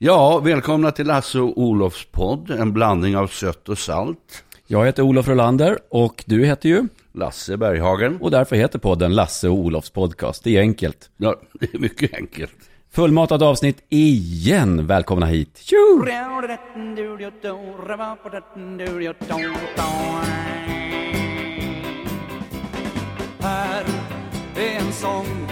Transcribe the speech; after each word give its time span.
Ja, 0.00 0.38
välkomna 0.38 0.90
till 0.90 1.06
Lasse 1.06 1.40
och 1.40 1.58
Olofs 1.58 2.06
podd, 2.12 2.50
en 2.50 2.72
blandning 2.72 3.16
av 3.16 3.26
sött 3.26 3.68
och 3.68 3.78
salt. 3.78 4.44
Jag 4.66 4.86
heter 4.86 5.02
Olof 5.02 5.28
Rolander 5.28 5.78
och 5.90 6.24
du 6.26 6.44
heter 6.44 6.68
ju? 6.68 6.88
Lasse 7.12 7.56
Berghagen. 7.56 8.18
Och 8.20 8.30
därför 8.30 8.56
heter 8.56 8.78
podden 8.78 9.14
Lasse 9.14 9.48
och 9.48 9.54
Olofs 9.54 9.90
podcast. 9.90 10.44
Det 10.44 10.56
är 10.56 10.60
enkelt. 10.60 11.10
Ja, 11.16 11.36
det 11.52 11.74
är 11.74 11.78
mycket 11.78 12.14
enkelt. 12.14 12.52
Fullmatat 12.92 13.42
avsnitt 13.42 13.84
igen. 13.88 14.86
Välkomna 14.86 15.26
hit. 15.26 15.58
Tjo! 15.58 16.04
Här 23.40 23.84
är 24.56 24.78
en 24.80 24.92
sång 24.92 25.48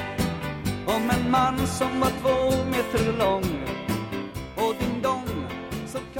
om 0.87 1.11
en 1.11 1.31
man 1.31 1.67
som 1.67 2.01
var 2.01 2.11
två 2.23 2.65
meter 2.71 3.19
lång 3.19 3.66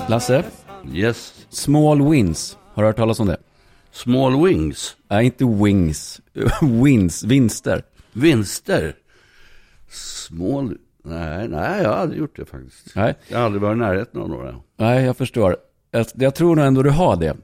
Lasse? 0.09 0.45
Yes. 0.93 1.47
Small 1.49 2.11
wins. 2.11 2.57
Har 2.75 2.83
du 2.83 2.87
hört 2.87 2.97
talas 2.97 3.21
om 3.21 3.27
det? 3.27 3.37
Small 3.93 4.45
wings. 4.45 4.97
Nej, 5.09 5.25
inte 5.25 5.45
wings. 5.45 6.21
wins, 6.85 7.25
vinster. 7.25 7.83
Vinster. 8.13 8.95
Small... 9.89 10.77
Nej, 11.05 11.49
nej, 11.49 11.83
jag 11.83 11.89
har 11.89 11.97
aldrig 11.97 12.21
gjort 12.21 12.37
det 12.37 12.45
faktiskt. 12.45 12.97
Nej. 12.97 13.15
Jag 13.29 13.39
har 13.39 13.45
aldrig 13.45 13.63
varit 13.63 13.77
i 13.77 13.79
närheten 13.79 14.21
av 14.21 14.29
några. 14.29 14.55
Nej, 14.77 15.05
jag 15.05 15.17
förstår. 15.17 15.57
Jag, 15.91 16.07
jag 16.15 16.35
tror 16.35 16.57
nog 16.57 16.67
ändå 16.67 16.83
du 16.83 16.91
har 16.91 17.17
det. 17.17 17.37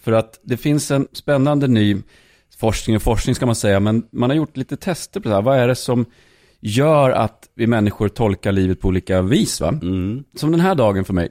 För 0.00 0.12
att 0.12 0.40
det 0.42 0.56
finns 0.56 0.90
en 0.90 1.08
spännande 1.12 1.68
ny 1.68 1.96
forskning, 2.58 2.96
och 2.96 3.02
forskning 3.02 3.34
ska 3.34 3.46
man 3.46 3.54
säga, 3.54 3.80
men 3.80 4.06
man 4.10 4.30
har 4.30 4.36
gjort 4.36 4.56
lite 4.56 4.76
tester 4.76 5.20
på 5.20 5.28
det 5.28 5.34
här. 5.34 5.42
Vad 5.42 5.58
är 5.58 5.68
det 5.68 5.76
som 5.76 6.04
gör 6.60 7.10
att 7.10 7.48
vi 7.54 7.66
människor 7.66 8.08
tolkar 8.08 8.52
livet 8.52 8.80
på 8.80 8.88
olika 8.88 9.22
vis? 9.22 9.60
Va? 9.60 9.68
Mm. 9.68 10.24
Som 10.36 10.50
den 10.50 10.60
här 10.60 10.74
dagen 10.74 11.04
för 11.04 11.14
mig. 11.14 11.28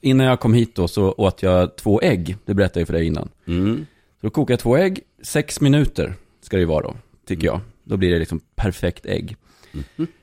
Innan 0.00 0.26
jag 0.26 0.40
kom 0.40 0.54
hit 0.54 0.74
då 0.74 0.88
så 0.88 1.12
åt 1.12 1.42
jag 1.42 1.76
två 1.76 2.00
ägg. 2.02 2.36
Det 2.44 2.54
berättade 2.54 2.80
jag 2.80 2.86
för 2.86 2.94
dig 2.94 3.06
innan. 3.06 3.28
Mm. 3.46 3.86
Så 4.20 4.26
då 4.26 4.30
kokade 4.30 4.52
jag 4.52 4.60
två 4.60 4.76
ägg. 4.76 5.00
Sex 5.22 5.60
minuter 5.60 6.14
ska 6.40 6.56
det 6.56 6.60
ju 6.60 6.66
vara 6.66 6.82
då, 6.82 6.96
tycker 7.26 7.46
jag. 7.46 7.60
Då 7.84 7.96
blir 7.96 8.10
det 8.10 8.18
liksom 8.18 8.40
perfekt 8.54 9.06
ägg. 9.06 9.36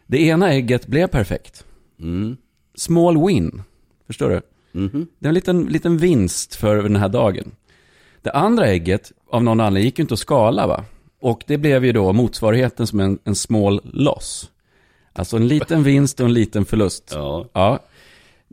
Det 0.07 0.21
ena 0.21 0.53
ägget 0.53 0.87
blev 0.87 1.07
perfekt. 1.07 1.65
Mm. 1.99 2.37
Small 2.75 3.27
win. 3.27 3.61
Förstår 4.07 4.29
du? 4.29 4.41
Mhm. 4.79 5.07
Det 5.19 5.25
är 5.25 5.29
en 5.29 5.33
liten, 5.35 5.65
liten 5.65 5.97
vinst 5.97 6.55
för 6.55 6.83
den 6.83 6.95
här 6.95 7.09
dagen. 7.09 7.51
Det 8.21 8.31
andra 8.31 8.67
ägget, 8.67 9.11
av 9.29 9.43
någon 9.43 9.59
anledning, 9.59 9.85
gick 9.85 9.99
ju 9.99 10.01
inte 10.01 10.13
att 10.13 10.19
skala 10.19 10.67
va? 10.67 10.85
Och 11.19 11.43
det 11.47 11.57
blev 11.57 11.85
ju 11.85 11.91
då 11.91 12.13
motsvarigheten 12.13 12.87
som 12.87 12.99
en, 12.99 13.19
en 13.23 13.35
small 13.35 13.81
loss. 13.83 14.49
Alltså 15.13 15.37
en 15.37 15.47
liten 15.47 15.83
vinst 15.89 16.19
och 16.19 16.25
en 16.25 16.33
liten 16.33 16.65
förlust. 16.65 17.11
Ja. 17.15 17.49
Ja. 17.53 17.79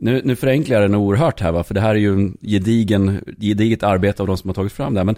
Nu, 0.03 0.21
nu 0.23 0.35
förenklar 0.35 0.75
jag 0.81 0.83
den 0.83 0.95
oerhört 0.95 1.39
här 1.39 1.51
va, 1.51 1.63
för 1.63 1.73
det 1.73 1.81
här 1.81 1.89
är 1.89 1.99
ju 1.99 2.13
en 2.13 2.37
gedigen, 2.41 3.23
gediget 3.39 3.83
arbete 3.83 4.23
av 4.23 4.27
de 4.27 4.37
som 4.37 4.49
har 4.49 4.53
tagit 4.55 4.71
fram 4.71 4.93
det 4.93 4.99
här. 4.99 5.05
Men 5.05 5.15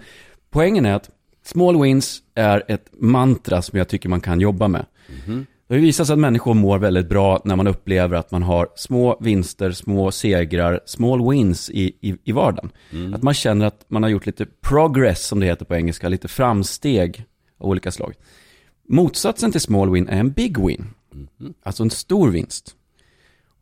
poängen 0.50 0.86
är 0.86 0.94
att 0.94 1.10
small 1.44 1.82
wins 1.82 2.22
är 2.34 2.62
ett 2.68 2.86
mantra 2.98 3.62
som 3.62 3.78
jag 3.78 3.88
tycker 3.88 4.08
man 4.08 4.20
kan 4.20 4.40
jobba 4.40 4.68
med. 4.68 4.86
Det 5.68 5.74
har 5.74 5.80
visat 5.80 6.06
sig 6.06 6.14
att 6.14 6.18
människor 6.18 6.54
mår 6.54 6.78
väldigt 6.78 7.08
bra 7.08 7.40
när 7.44 7.56
man 7.56 7.66
upplever 7.66 8.16
att 8.16 8.30
man 8.30 8.42
har 8.42 8.68
små 8.76 9.18
vinster, 9.20 9.70
små 9.70 10.10
segrar, 10.10 10.80
small 10.86 11.30
wins 11.30 11.70
i, 11.70 11.96
i, 12.00 12.16
i 12.24 12.32
vardagen. 12.32 12.70
Att 13.14 13.22
man 13.22 13.34
känner 13.34 13.66
att 13.66 13.84
man 13.88 14.02
har 14.02 14.10
gjort 14.10 14.26
lite 14.26 14.46
progress, 14.60 15.26
som 15.26 15.40
det 15.40 15.46
heter 15.46 15.64
på 15.64 15.74
engelska, 15.74 16.08
lite 16.08 16.28
framsteg 16.28 17.24
av 17.58 17.68
olika 17.68 17.92
slag. 17.92 18.14
Motsatsen 18.88 19.52
till 19.52 19.60
small 19.60 19.90
win 19.90 20.08
är 20.08 20.20
en 20.20 20.30
big 20.30 20.66
win, 20.66 20.86
alltså 21.62 21.82
en 21.82 21.90
stor 21.90 22.30
vinst. 22.30 22.76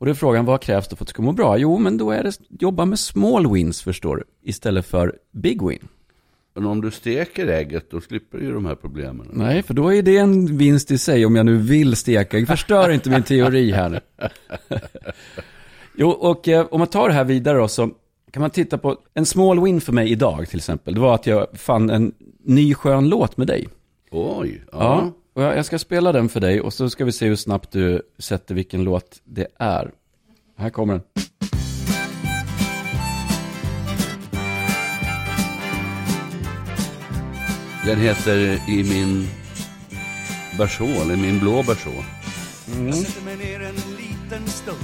Och 0.02 0.06
då 0.06 0.12
är 0.12 0.14
frågan, 0.14 0.44
vad 0.44 0.60
krävs 0.60 0.88
det 0.88 0.96
för 0.96 1.04
att 1.04 1.06
det 1.06 1.10
ska 1.10 1.22
må 1.22 1.32
bra? 1.32 1.58
Jo, 1.58 1.78
men 1.78 1.98
då 1.98 2.10
är 2.10 2.22
det 2.22 2.38
jobba 2.60 2.84
med 2.84 2.98
small 2.98 3.52
wins, 3.52 3.82
förstår 3.82 4.16
du, 4.16 4.24
istället 4.42 4.86
för 4.86 5.18
big 5.32 5.62
win. 5.62 5.88
Men 6.54 6.66
om 6.66 6.80
du 6.80 6.90
steker 6.90 7.46
ägget, 7.46 7.90
då 7.90 8.00
slipper 8.00 8.38
du 8.38 8.44
ju 8.44 8.52
de 8.52 8.66
här 8.66 8.74
problemen. 8.74 9.28
Nej, 9.32 9.62
för 9.62 9.74
då 9.74 9.92
är 9.92 10.02
det 10.02 10.16
en 10.16 10.56
vinst 10.56 10.90
i 10.90 10.98
sig 10.98 11.26
om 11.26 11.36
jag 11.36 11.46
nu 11.46 11.56
vill 11.56 11.96
steka. 11.96 12.38
Jag 12.38 12.48
förstör 12.48 12.90
inte 12.90 13.10
min 13.10 13.22
teori 13.22 13.72
här 13.72 13.88
nu. 13.88 14.00
jo, 15.96 16.08
och 16.10 16.48
eh, 16.48 16.66
om 16.70 16.78
man 16.78 16.88
tar 16.88 17.08
det 17.08 17.14
här 17.14 17.24
vidare 17.24 17.58
då, 17.58 17.69
så 17.69 17.90
kan 18.30 18.40
man 18.40 18.50
titta 18.50 18.78
på 18.78 18.96
en 19.14 19.26
small 19.26 19.60
win 19.60 19.80
för 19.80 19.92
mig 19.92 20.10
idag 20.12 20.48
till 20.48 20.58
exempel. 20.58 20.94
Det 20.94 21.00
var 21.00 21.14
att 21.14 21.26
jag 21.26 21.46
fann 21.54 21.90
en 21.90 22.12
ny 22.44 22.74
skön 22.74 23.08
låt 23.08 23.36
med 23.36 23.46
dig. 23.46 23.69
Oj. 24.10 24.62
Ja. 24.72 24.78
Ja. 24.78 25.12
Och 25.34 25.43
jag 25.43 25.65
ska 25.65 25.78
spela 25.78 26.12
den 26.12 26.28
för 26.28 26.41
dig 26.41 26.60
och 26.60 26.72
så 26.72 26.91
ska 26.91 27.04
vi 27.04 27.12
se 27.12 27.26
hur 27.26 27.37
snabbt 27.37 27.72
du 27.72 28.03
sätter 28.19 28.54
vilken 28.54 28.84
låt 28.84 29.20
det 29.25 29.47
är. 29.59 29.91
Här 30.56 30.70
kommer 30.70 30.93
den. 30.93 31.03
Den 37.87 37.98
heter 37.98 38.38
I 38.69 38.84
min 38.84 39.28
bersål, 40.59 41.10
i 41.10 41.16
min 41.16 41.41
blå 41.41 41.62
bersål. 41.62 42.04
Jag 42.87 42.94
sätter 42.94 43.25
mig 43.25 43.37
ner 43.37 43.60
en 43.60 43.75
liten 43.75 44.47
stund 44.47 44.78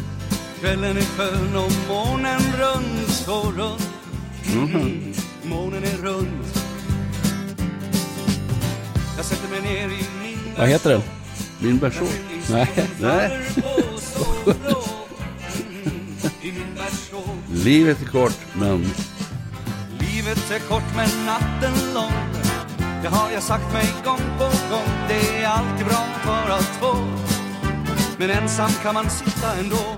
Kvällen 0.61 0.97
är 0.97 1.03
skön 1.03 1.57
och 1.57 1.73
månen 1.89 2.41
rund 2.59 3.09
så 3.09 3.43
rund 3.51 3.83
mm. 4.53 5.13
Månen 5.43 5.83
är 5.85 5.97
rund 6.03 6.45
Jag 9.17 9.25
sätter 9.25 9.51
mig 9.51 9.63
ner 9.63 9.89
i 9.89 10.18
Vad 10.59 10.69
heter 10.69 10.91
den? 10.91 11.03
Min 11.61 11.79
bersål. 11.79 12.09
Nej. 12.51 12.69
Nej. 13.01 13.41
Livet 17.53 18.03
är 18.03 18.07
kort, 18.07 18.39
men 18.55 18.87
Livet 19.99 20.51
är 20.51 20.59
kort 20.59 20.83
men 20.97 21.27
natten 21.27 21.95
lång 21.95 22.13
Det 23.03 23.09
har 23.09 23.31
jag 23.31 23.43
sagt 23.43 23.73
mig 23.73 23.87
gång 24.05 24.21
på 24.39 24.45
gång 24.45 25.09
Det 25.09 25.43
är 25.43 25.49
alltid 25.49 25.87
bra 25.87 25.97
att 25.97 26.27
vara 26.27 26.59
två 26.59 26.99
Men 28.19 28.31
ensam 28.31 28.71
kan 28.83 28.95
man 28.95 29.11
sitta 29.11 29.55
ändå 29.55 29.97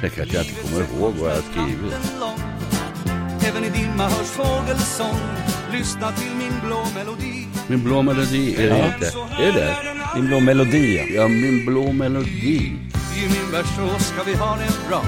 tänk 0.00 0.18
att 0.18 0.32
jag 0.32 0.44
inte 0.44 0.62
kommer 0.62 0.84
ihåg 0.84 1.14
vad 1.14 1.30
jag 1.30 1.34
har 1.34 1.42
skrivit. 1.42 1.92
Natten 1.92 2.20
lång. 2.20 2.38
Även 3.48 3.64
i 3.64 3.70
dimma 3.70 4.02
hörs 4.02 4.26
fågelsång 4.26 5.20
Lyssna 5.72 6.12
till 6.12 6.30
min 6.38 6.52
blå 6.66 6.84
melodi 6.94 7.46
Min 7.68 7.84
blå 7.84 8.02
melodi, 8.02 8.54
är 8.56 8.70
det 8.70 8.78
Ja. 8.78 8.86
inte? 8.94 9.06
Är 9.42 9.52
det? 9.52 9.76
Din 10.14 10.26
blå 10.26 10.40
melodi. 10.40 10.96
ja. 10.96 11.22
Ja, 11.22 11.28
min 11.28 11.66
blå 11.66 11.92
melodi. 11.92 12.76
I 13.16 13.20
min 13.28 13.50
värld 13.52 13.64
så 13.76 14.04
ska 14.04 14.22
vi 14.22 14.34
ha 14.34 14.56
det 14.56 14.88
bra 14.88 15.02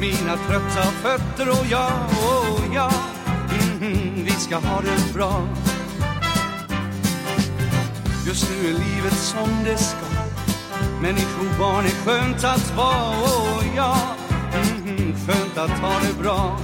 Mina 0.00 0.36
trötta 0.48 0.82
fötter 0.82 1.48
och 1.50 1.66
jag, 1.70 1.92
och 2.12 2.74
jag 2.74 2.92
Mhm, 3.80 4.24
Vi 4.24 4.30
ska 4.30 4.56
ha 4.56 4.80
det 4.80 5.14
bra 5.14 5.48
Just 8.26 8.50
nu 8.50 8.68
är 8.68 8.72
livet 8.72 9.14
som 9.18 9.48
det 9.64 9.76
ska 9.78 10.06
Människobarn 11.02 11.84
är 11.84 12.04
skönt 12.04 12.44
att 12.44 12.76
vara, 12.76 13.08
och 13.18 13.64
jag 13.76 13.96
Mhm, 14.54 15.14
Skönt 15.26 15.58
att 15.58 15.78
ha 15.78 15.92
det 16.08 16.22
bra 16.22 16.58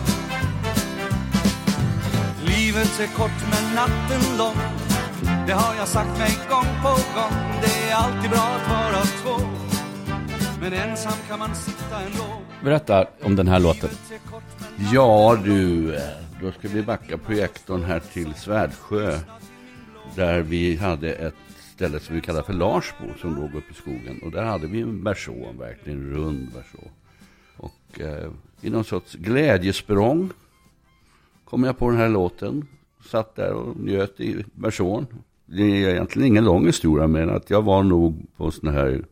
Livet 2.74 3.00
är 3.00 3.06
kort 3.06 3.30
men 3.50 3.74
natten 3.74 4.38
lång 4.38 4.56
Det 5.46 5.52
har 5.52 5.74
jag 5.74 5.88
sagt 5.88 6.18
mig 6.18 6.30
gång 6.50 6.66
på 6.82 6.88
gång 6.88 7.60
Det 7.62 7.90
är 7.90 7.94
alltid 7.94 8.30
bra 8.30 8.40
att 8.40 8.68
vara 8.70 9.02
två 9.02 9.46
Men 10.60 10.72
ensam 10.72 11.12
kan 11.28 11.38
man 11.38 11.54
sitta 11.54 12.00
ändå 12.00 12.24
Berätta 12.64 13.06
om 13.22 13.36
den 13.36 13.48
här 13.48 13.60
låten. 13.60 13.90
Ja 14.92 15.38
du, 15.44 15.92
då 16.42 16.52
ska 16.52 16.68
vi 16.68 16.82
backa 16.82 17.18
projektorn 17.18 17.82
här 17.82 18.00
till 18.00 18.34
Svärdsjö. 18.34 19.18
Där 20.14 20.40
vi 20.40 20.76
hade 20.76 21.12
ett 21.12 21.34
ställe 21.74 22.00
som 22.00 22.14
vi 22.14 22.20
kallar 22.20 22.42
för 22.42 22.52
Larsbo 22.52 23.04
som 23.20 23.36
låg 23.36 23.54
uppe 23.54 23.72
i 23.72 23.74
skogen. 23.74 24.20
Och 24.22 24.30
där 24.30 24.42
hade 24.42 24.66
vi 24.66 24.80
en 24.80 25.04
berså, 25.04 25.52
verkligen 25.58 25.98
en 25.98 26.10
rund 26.10 26.48
berså. 26.52 26.88
Och 27.56 28.00
eh, 28.00 28.30
i 28.60 28.70
någon 28.70 28.84
sorts 28.84 29.14
glädjesprång 29.14 30.30
kom 31.44 31.64
jag 31.64 31.78
på 31.78 31.90
den 31.90 31.98
här 31.98 32.08
låten. 32.08 32.66
Satt 33.10 33.36
där 33.36 33.52
och 33.52 33.76
njöt 33.80 34.20
i 34.20 34.44
bersån. 34.54 35.06
Det 35.46 35.62
är 35.62 35.88
egentligen 35.90 36.28
ingen 36.28 36.44
lång 36.44 36.66
historia 36.66 37.06
men 37.06 37.30
att 37.30 37.50
jag 37.50 37.62
var 37.62 37.82
nog 37.82 38.26
på 38.36 38.50
sån 38.50 38.68
här 38.68 39.04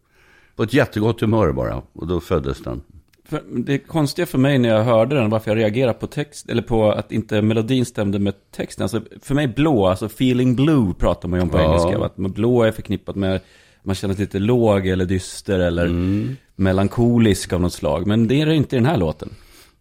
på 0.57 0.63
ett 0.63 0.75
jättegott 0.75 1.21
humör 1.21 1.53
bara. 1.53 1.83
Och 1.93 2.07
då 2.07 2.21
föddes 2.21 2.61
den. 2.63 2.81
För 3.25 3.43
det 3.51 3.79
konstiga 3.79 4.27
för 4.27 4.39
mig 4.39 4.59
när 4.59 4.69
jag 4.69 4.85
hörde 4.85 5.17
den, 5.17 5.31
varför 5.31 5.51
jag 5.51 5.59
reagerade 5.59 5.95
på 5.99 6.07
text, 6.07 6.49
eller 6.51 6.63
på 6.63 6.93
att 6.93 7.13
inte 7.13 7.43
melodin 7.43 7.85
stämde 7.85 8.19
med 8.19 8.35
texten. 8.51 8.83
Alltså 8.83 9.01
för 9.23 9.35
mig 9.35 9.49
blå, 9.49 9.87
alltså 9.87 10.07
feeling 10.07 10.57
blue 10.57 10.95
pratar 10.99 11.29
man 11.29 11.39
ju 11.39 11.43
om 11.43 11.49
på 11.49 11.59
Ja. 11.59 11.65
engelska. 11.65 12.05
Att 12.05 12.17
blå 12.17 12.63
är 12.63 12.73
förknippat 12.73 13.17
med, 13.17 13.41
man 13.83 13.95
känner 13.95 14.15
sig 14.15 14.23
lite 14.25 14.39
låg 14.39 14.87
eller 14.87 15.05
dyster 15.05 15.59
eller 15.59 15.87
Mm. 15.87 16.37
melankolisk 16.57 17.53
av 17.53 17.61
något 17.61 17.73
slag. 17.73 18.07
Men 18.07 18.29
det 18.29 18.41
är 18.41 18.47
det 18.47 18.55
inte 18.55 18.77
i 18.77 18.79
den 18.79 18.87
här 18.87 18.97
låten. 18.97 19.29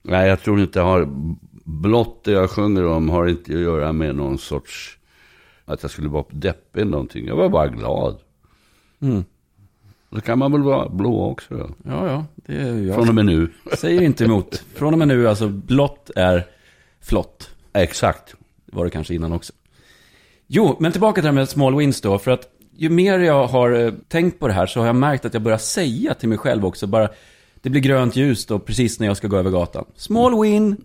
Nej, 0.01 0.29
jag 0.29 0.41
tror 0.41 0.59
inte 0.61 0.79
jag 0.79 0.85
har... 0.85 1.09
Blott 1.63 2.23
det 2.23 2.31
jag 2.31 2.49
sjunger 2.49 2.85
om 2.85 3.09
har 3.09 3.27
inte 3.27 3.53
att 3.53 3.59
göra 3.59 3.93
med 3.93 4.15
någon 4.15 4.37
sorts... 4.37 4.97
Att 5.65 5.81
jag 5.81 5.91
skulle 5.91 6.09
vara 6.09 6.25
deppig 6.29 6.81
eller 6.81 6.91
någonting. 6.91 7.27
Jag 7.27 7.35
var 7.35 7.49
bara 7.49 7.67
glad. 7.67 8.19
Mm. 9.01 9.23
Då 10.09 10.21
kan 10.21 10.39
man 10.39 10.51
väl 10.51 10.63
vara 10.63 10.89
blå 10.89 11.25
också 11.25 11.57
då. 11.57 11.69
Ja, 11.85 12.07
ja, 12.07 12.25
det 12.35 12.53
är 12.53 12.81
jag. 12.81 12.95
Från 12.95 13.09
och 13.09 13.15
med 13.15 13.25
nu. 13.25 13.51
Säger 13.77 14.01
inte 14.01 14.25
emot. 14.25 14.63
Från 14.73 14.93
och 14.93 14.99
med 14.99 15.07
nu, 15.07 15.27
alltså 15.27 15.47
blått 15.47 16.11
är 16.15 16.47
flott. 17.01 17.49
Exakt. 17.73 18.35
Det 18.65 18.75
var 18.75 18.85
det 18.85 18.91
kanske 18.91 19.15
innan 19.15 19.33
också. 19.33 19.53
Jo, 20.47 20.75
men 20.79 20.91
tillbaka 20.91 21.15
till 21.15 21.23
det 21.23 21.29
här 21.29 21.35
med 21.35 21.49
small 21.49 21.75
wins 21.75 22.01
då. 22.01 22.19
För 22.19 22.31
att 22.31 22.47
ju 22.75 22.89
mer 22.89 23.19
jag 23.19 23.47
har 23.47 23.71
eh, 23.71 23.93
tänkt 24.07 24.39
på 24.39 24.47
det 24.47 24.53
här 24.53 24.65
så 24.65 24.79
har 24.79 24.87
jag 24.87 24.95
märkt 24.95 25.25
att 25.25 25.33
jag 25.33 25.43
börjar 25.43 25.57
säga 25.57 26.13
till 26.13 26.29
mig 26.29 26.37
själv 26.37 26.65
också. 26.65 26.87
Bara, 26.87 27.09
det 27.61 27.69
blir 27.69 27.81
grönt 27.81 28.15
ljus 28.15 28.45
då 28.45 28.59
precis 28.59 28.99
när 28.99 29.07
jag 29.07 29.17
ska 29.17 29.27
gå 29.27 29.37
över 29.37 29.51
gatan. 29.51 29.85
Small 29.95 30.41
win. 30.41 30.77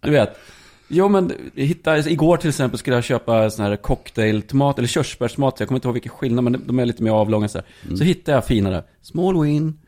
Du 0.00 0.10
vet. 0.10 0.38
Jo 0.88 1.08
men 1.08 1.32
hitta, 1.54 1.98
igår 1.98 2.36
till 2.36 2.48
exempel 2.48 2.78
skulle 2.78 2.96
jag 2.96 3.04
köpa 3.04 3.50
sån 3.50 3.64
här 3.64 3.76
cocktailtomat 3.76 4.78
eller 4.78 4.88
körsbärstomat. 4.88 5.60
Jag 5.60 5.68
kommer 5.68 5.76
inte 5.76 5.88
ihåg 5.88 5.92
vilken 5.94 6.12
skillnad 6.12 6.44
men 6.44 6.62
de 6.66 6.78
är 6.78 6.86
lite 6.86 7.02
mer 7.02 7.10
avlånga 7.10 7.48
så 7.48 7.58
här. 7.58 7.96
Så 7.96 8.04
hittade 8.04 8.36
jag 8.36 8.46
finare. 8.46 8.84
Small 9.02 9.42
win. 9.42 9.78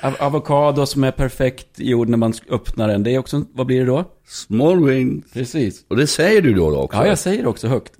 Av- 0.00 0.16
avokado 0.20 0.86
som 0.86 1.04
är 1.04 1.10
perfekt 1.10 1.66
gjord 1.80 2.08
när 2.08 2.18
man 2.18 2.32
öppnar 2.50 2.88
den. 2.88 3.02
Det 3.02 3.10
är 3.14 3.18
också, 3.18 3.44
vad 3.52 3.66
blir 3.66 3.80
det 3.80 3.86
då? 3.86 4.04
Small 4.26 4.84
wings. 4.84 5.32
Precis. 5.32 5.84
Och 5.88 5.96
det 5.96 6.06
säger 6.06 6.42
du 6.42 6.54
då, 6.54 6.70
då 6.70 6.76
också? 6.76 6.98
Ja, 6.98 7.06
jag 7.06 7.18
säger 7.18 7.42
det 7.42 7.48
också 7.48 7.68
högt. 7.68 7.92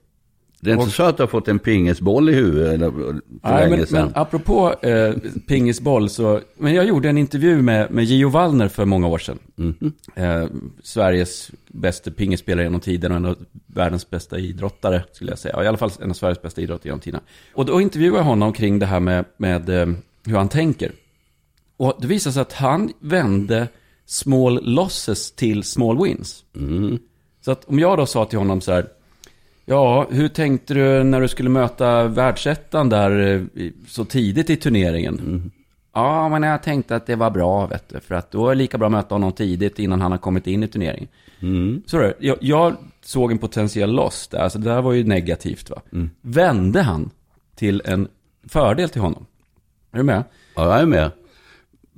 Det 0.60 0.70
är 0.70 0.74
inte 0.74 0.86
och- 0.86 0.92
så 0.92 1.02
att 1.02 1.16
du 1.16 1.22
har 1.22 1.28
fått 1.28 1.48
en 1.48 1.58
pingisboll 1.58 2.28
i 2.28 2.32
huvudet 2.32 2.74
eller, 2.74 2.90
för 2.90 3.20
Nej, 3.42 3.64
länge 3.64 3.76
men, 3.76 3.86
sedan? 3.86 4.04
men 4.06 4.22
apropå 4.22 4.74
eh, 4.82 5.14
pingisboll 5.46 6.10
så, 6.10 6.40
men 6.56 6.74
jag 6.74 6.86
gjorde 6.86 7.08
en 7.08 7.18
intervju 7.18 7.62
med, 7.62 7.90
med 7.90 8.04
Gio 8.04 8.28
Wallner 8.28 8.68
för 8.68 8.84
många 8.84 9.06
år 9.08 9.18
sedan. 9.18 9.38
Mhm. 9.56 9.92
Eh, 10.14 10.44
Sveriges 10.82 11.50
bästa 11.68 12.10
pingisspelare 12.10 12.64
genom 12.64 12.80
tiden 12.80 13.10
och 13.12 13.16
en 13.16 13.24
av 13.26 13.36
världens 13.66 14.10
bästa 14.10 14.38
idrottare 14.38 15.04
skulle 15.12 15.30
jag 15.32 15.38
säga. 15.38 15.54
Ja, 15.56 15.64
I 15.64 15.66
alla 15.66 15.76
fall 15.78 15.90
en 16.02 16.10
av 16.10 16.14
Sveriges 16.14 16.42
bästa 16.42 16.60
idrottare 16.60 16.88
genom 16.88 17.00
tiden. 17.00 17.20
Och 17.54 17.66
då 17.66 17.80
intervjuade 17.80 18.18
jag 18.18 18.24
honom 18.24 18.52
kring 18.52 18.78
det 18.78 18.86
här 18.86 19.00
med, 19.00 19.24
med 19.36 19.68
eh, 19.68 19.86
hur 20.26 20.36
han 20.36 20.48
tänker. 20.48 20.92
Och 21.76 21.96
det 22.00 22.06
visade 22.06 22.32
sig 22.32 22.42
att 22.42 22.52
han 22.52 22.92
vände 23.00 23.68
small 24.06 24.60
losses 24.64 25.32
till 25.32 25.62
small 25.62 26.02
wins. 26.04 26.44
Mm. 26.56 26.98
Så 27.44 27.50
att 27.50 27.64
om 27.64 27.78
jag 27.78 27.98
då 27.98 28.06
sa 28.06 28.24
till 28.24 28.38
honom 28.38 28.60
så 28.60 28.72
här, 28.72 28.86
ja, 29.68 30.06
hur 30.10 30.28
tänkte 30.28 30.74
du 30.74 31.02
när 31.04 31.20
du 31.20 31.28
skulle 31.28 31.50
möta 31.50 32.04
världsettan 32.04 32.88
där 32.88 33.42
eh, 33.54 33.70
så 33.86 34.04
tidigt 34.04 34.50
i 34.50 34.56
turneringen? 34.56 35.50
Ja, 35.94 36.28
men 36.28 36.42
jag 36.42 36.62
tänkte 36.62 36.96
att 36.96 37.06
det 37.06 37.16
var 37.16 37.30
bra, 37.30 37.66
vet 37.66 37.88
du, 37.88 38.00
för 38.00 38.14
att 38.14 38.30
då 38.30 38.46
är 38.46 38.54
det 38.54 38.58
lika 38.58 38.78
bra 38.78 38.86
att 38.86 38.92
möta 38.92 39.14
honom 39.14 39.32
tidigt 39.32 39.78
innan 39.78 40.00
han 40.00 40.10
har 40.10 40.18
kommit 40.18 40.46
in 40.46 40.62
i 40.62 40.68
turneringen. 40.68 41.08
Mm. 41.40 41.82
Så 41.86 42.12
jag, 42.18 42.38
jag 42.40 42.76
såg 43.00 43.32
en 43.32 43.38
potentiell 43.38 43.92
loss 43.92 44.28
där, 44.28 44.38
alltså 44.38 44.58
det 44.58 44.70
där 44.70 44.82
var 44.82 44.92
ju 44.92 45.04
negativt 45.04 45.70
va. 45.70 45.82
Vände 46.20 46.82
han 46.82 47.10
till 47.54 47.82
en 47.84 48.08
fördel 48.48 48.88
till 48.88 49.00
honom. 49.00 49.26
Är 49.92 49.98
du 49.98 50.04
med? 50.04 50.24
Ja, 50.54 50.64
jag 50.64 50.80
är 50.80 50.86
med. 50.86 51.10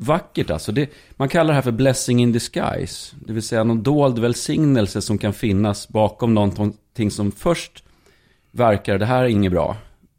Vackert 0.02 0.50
alltså. 0.50 0.73
Det, 0.73 0.91
man 1.17 1.29
kallar 1.29 1.49
det 1.49 1.55
här 1.55 1.62
för 1.62 1.73
blessing 1.73 2.23
in 2.23 2.32
disguise. 2.32 3.17
Det 3.26 3.32
vill 3.32 3.43
säga 3.43 3.64
någon 3.64 3.82
dold 3.82 4.19
välsignelse 4.19 5.02
som 5.02 5.19
kan 5.19 5.32
finnas 5.32 5.88
bakom 5.88 6.35
någonting 6.35 7.11
som 7.11 7.32
först 7.32 7.85
verkar, 8.50 8.99
det 8.99 9.06
här 9.06 9.25
är 9.25 9.29
inget 9.29 9.52
bra. 9.52 9.76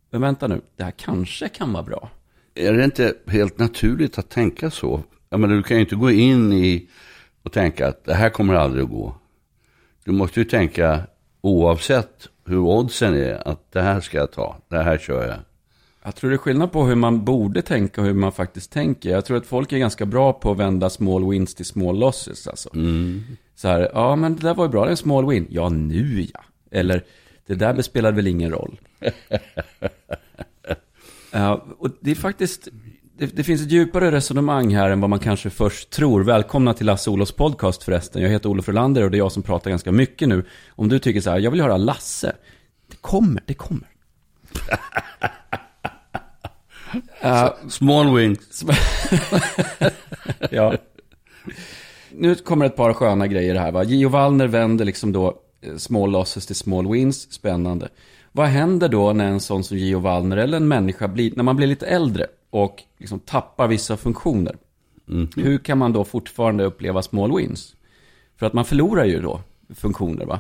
Men 0.09 0.21
vänta 0.21 0.47
nu, 0.47 0.61
det 0.75 0.83
här 0.83 0.91
kanske 0.91 1.49
kan 1.49 1.73
vara 1.73 1.83
bra. 1.83 2.09
Är 2.55 2.73
det 2.73 2.83
inte 2.83 3.13
helt 3.27 3.59
naturligt 3.59 4.17
att 4.17 4.29
tänka 4.29 4.71
så? 4.71 5.03
Jag 5.29 5.39
menar, 5.39 5.55
du 5.55 5.63
kan 5.63 5.77
ju 5.77 5.81
inte 5.83 5.95
gå 5.95 6.11
in 6.11 6.53
i 6.53 6.87
och 7.43 7.51
tänka 7.51 7.87
att 7.87 8.05
det 8.05 8.13
här 8.13 8.29
kommer 8.29 8.53
aldrig 8.53 8.83
att 8.83 8.89
gå. 8.89 9.15
Du 10.05 10.11
måste 10.11 10.39
ju 10.39 10.45
tänka 10.45 11.01
oavsett 11.41 12.27
hur 12.45 12.59
oddsen 12.59 13.13
är 13.13 13.47
att 13.47 13.71
det 13.71 13.81
här 13.81 14.01
ska 14.01 14.17
jag 14.17 14.31
ta, 14.31 14.57
det 14.67 14.83
här 14.83 14.97
kör 14.97 15.27
jag. 15.27 15.37
Jag 16.03 16.15
tror 16.15 16.29
det 16.29 16.35
är 16.35 16.37
skillnad 16.37 16.71
på 16.71 16.85
hur 16.85 16.95
man 16.95 17.25
borde 17.25 17.61
tänka 17.61 18.01
och 18.01 18.07
hur 18.07 18.13
man 18.13 18.31
faktiskt 18.31 18.71
tänker. 18.71 19.09
Jag 19.09 19.25
tror 19.25 19.37
att 19.37 19.45
folk 19.45 19.71
är 19.71 19.77
ganska 19.77 20.05
bra 20.05 20.33
på 20.33 20.51
att 20.51 20.57
vända 20.57 20.89
small 20.89 21.29
wins 21.29 21.55
till 21.55 21.65
small 21.65 21.99
losses. 21.99 22.47
Alltså. 22.47 22.69
Så 23.55 23.67
här, 23.67 23.89
ja 23.93 24.15
men 24.15 24.35
det 24.35 24.41
där 24.41 24.55
var 24.55 24.65
ju 24.65 24.71
bra, 24.71 24.81
det 24.83 24.87
är 24.87 24.91
en 24.91 24.97
small 24.97 25.29
win. 25.29 25.47
Ja, 25.49 25.69
nu 25.69 26.27
ja. 26.33 26.43
Eller, 26.71 27.03
det 27.47 27.55
där 27.55 27.73
bespelade 27.73 28.15
väl 28.15 28.27
ingen 28.27 28.51
roll. 28.51 28.79
Ja, 31.33 31.65
och 31.77 31.89
det 31.99 32.11
är 32.11 32.15
faktiskt, 32.15 32.67
det, 33.17 33.25
det 33.35 33.43
finns 33.43 33.61
ett 33.61 33.71
djupare 33.71 34.11
resonemang 34.11 34.75
här 34.75 34.89
än 34.89 35.01
vad 35.01 35.09
man 35.09 35.19
kanske 35.19 35.49
först 35.49 35.89
tror. 35.89 36.23
Välkomna 36.23 36.73
till 36.73 36.85
Lasse 36.85 37.09
Olofs 37.09 37.31
podcast 37.31 37.83
förresten. 37.83 38.21
Jag 38.21 38.29
heter 38.29 38.49
Olof 38.49 38.67
Rolander 38.67 39.03
och 39.03 39.11
det 39.11 39.17
är 39.17 39.19
jag 39.19 39.31
som 39.31 39.43
pratar 39.43 39.69
ganska 39.69 39.91
mycket 39.91 40.27
nu. 40.27 40.45
Om 40.69 40.89
du 40.89 40.99
tycker 40.99 41.21
så 41.21 41.29
här, 41.29 41.39
jag 41.39 41.51
vill 41.51 41.61
höra 41.61 41.77
Lasse. 41.77 42.35
Det 42.87 42.97
kommer, 43.01 43.43
det 43.45 43.53
kommer. 43.53 43.87
Ja, 47.21 47.57
Small 47.69 48.15
wings. 48.15 48.65
ja. 50.51 50.73
Nu 52.11 52.35
kommer 52.35 52.65
ett 52.65 52.75
par 52.75 52.93
sköna 52.93 53.27
grejer 53.27 53.55
här 53.55 53.71
va. 53.71 53.83
Gio 53.83 54.09
Wallner 54.09 54.47
vänder 54.47 54.85
liksom 54.85 55.11
då 55.11 55.41
eh, 55.61 55.75
small 55.75 56.11
losses 56.11 56.45
till 56.45 56.55
small 56.55 56.91
wins. 56.91 57.31
Spännande. 57.31 57.89
Vad 58.31 58.47
händer 58.47 58.89
då 58.89 59.13
när 59.13 59.27
en 59.27 59.39
sån 59.39 59.63
som 59.63 59.77
Gio 59.77 59.99
Wallner 59.99 60.37
eller 60.37 60.57
en 60.57 60.67
människa 60.67 61.07
blir, 61.07 61.33
när 61.35 61.43
man 61.43 61.55
blir 61.55 61.67
lite 61.67 61.87
äldre 61.87 62.27
och 62.49 62.83
liksom 62.97 63.19
tappar 63.19 63.67
vissa 63.67 63.97
funktioner? 63.97 64.55
Hur 65.35 65.57
kan 65.57 65.77
man 65.77 65.93
då 65.93 66.03
fortfarande 66.03 66.63
uppleva 66.63 67.01
small 67.01 67.37
wins? 67.37 67.75
För 68.37 68.45
att 68.45 68.53
man 68.53 68.65
förlorar 68.65 69.05
ju 69.05 69.21
då 69.21 69.41
funktioner 69.75 70.25
va. 70.25 70.39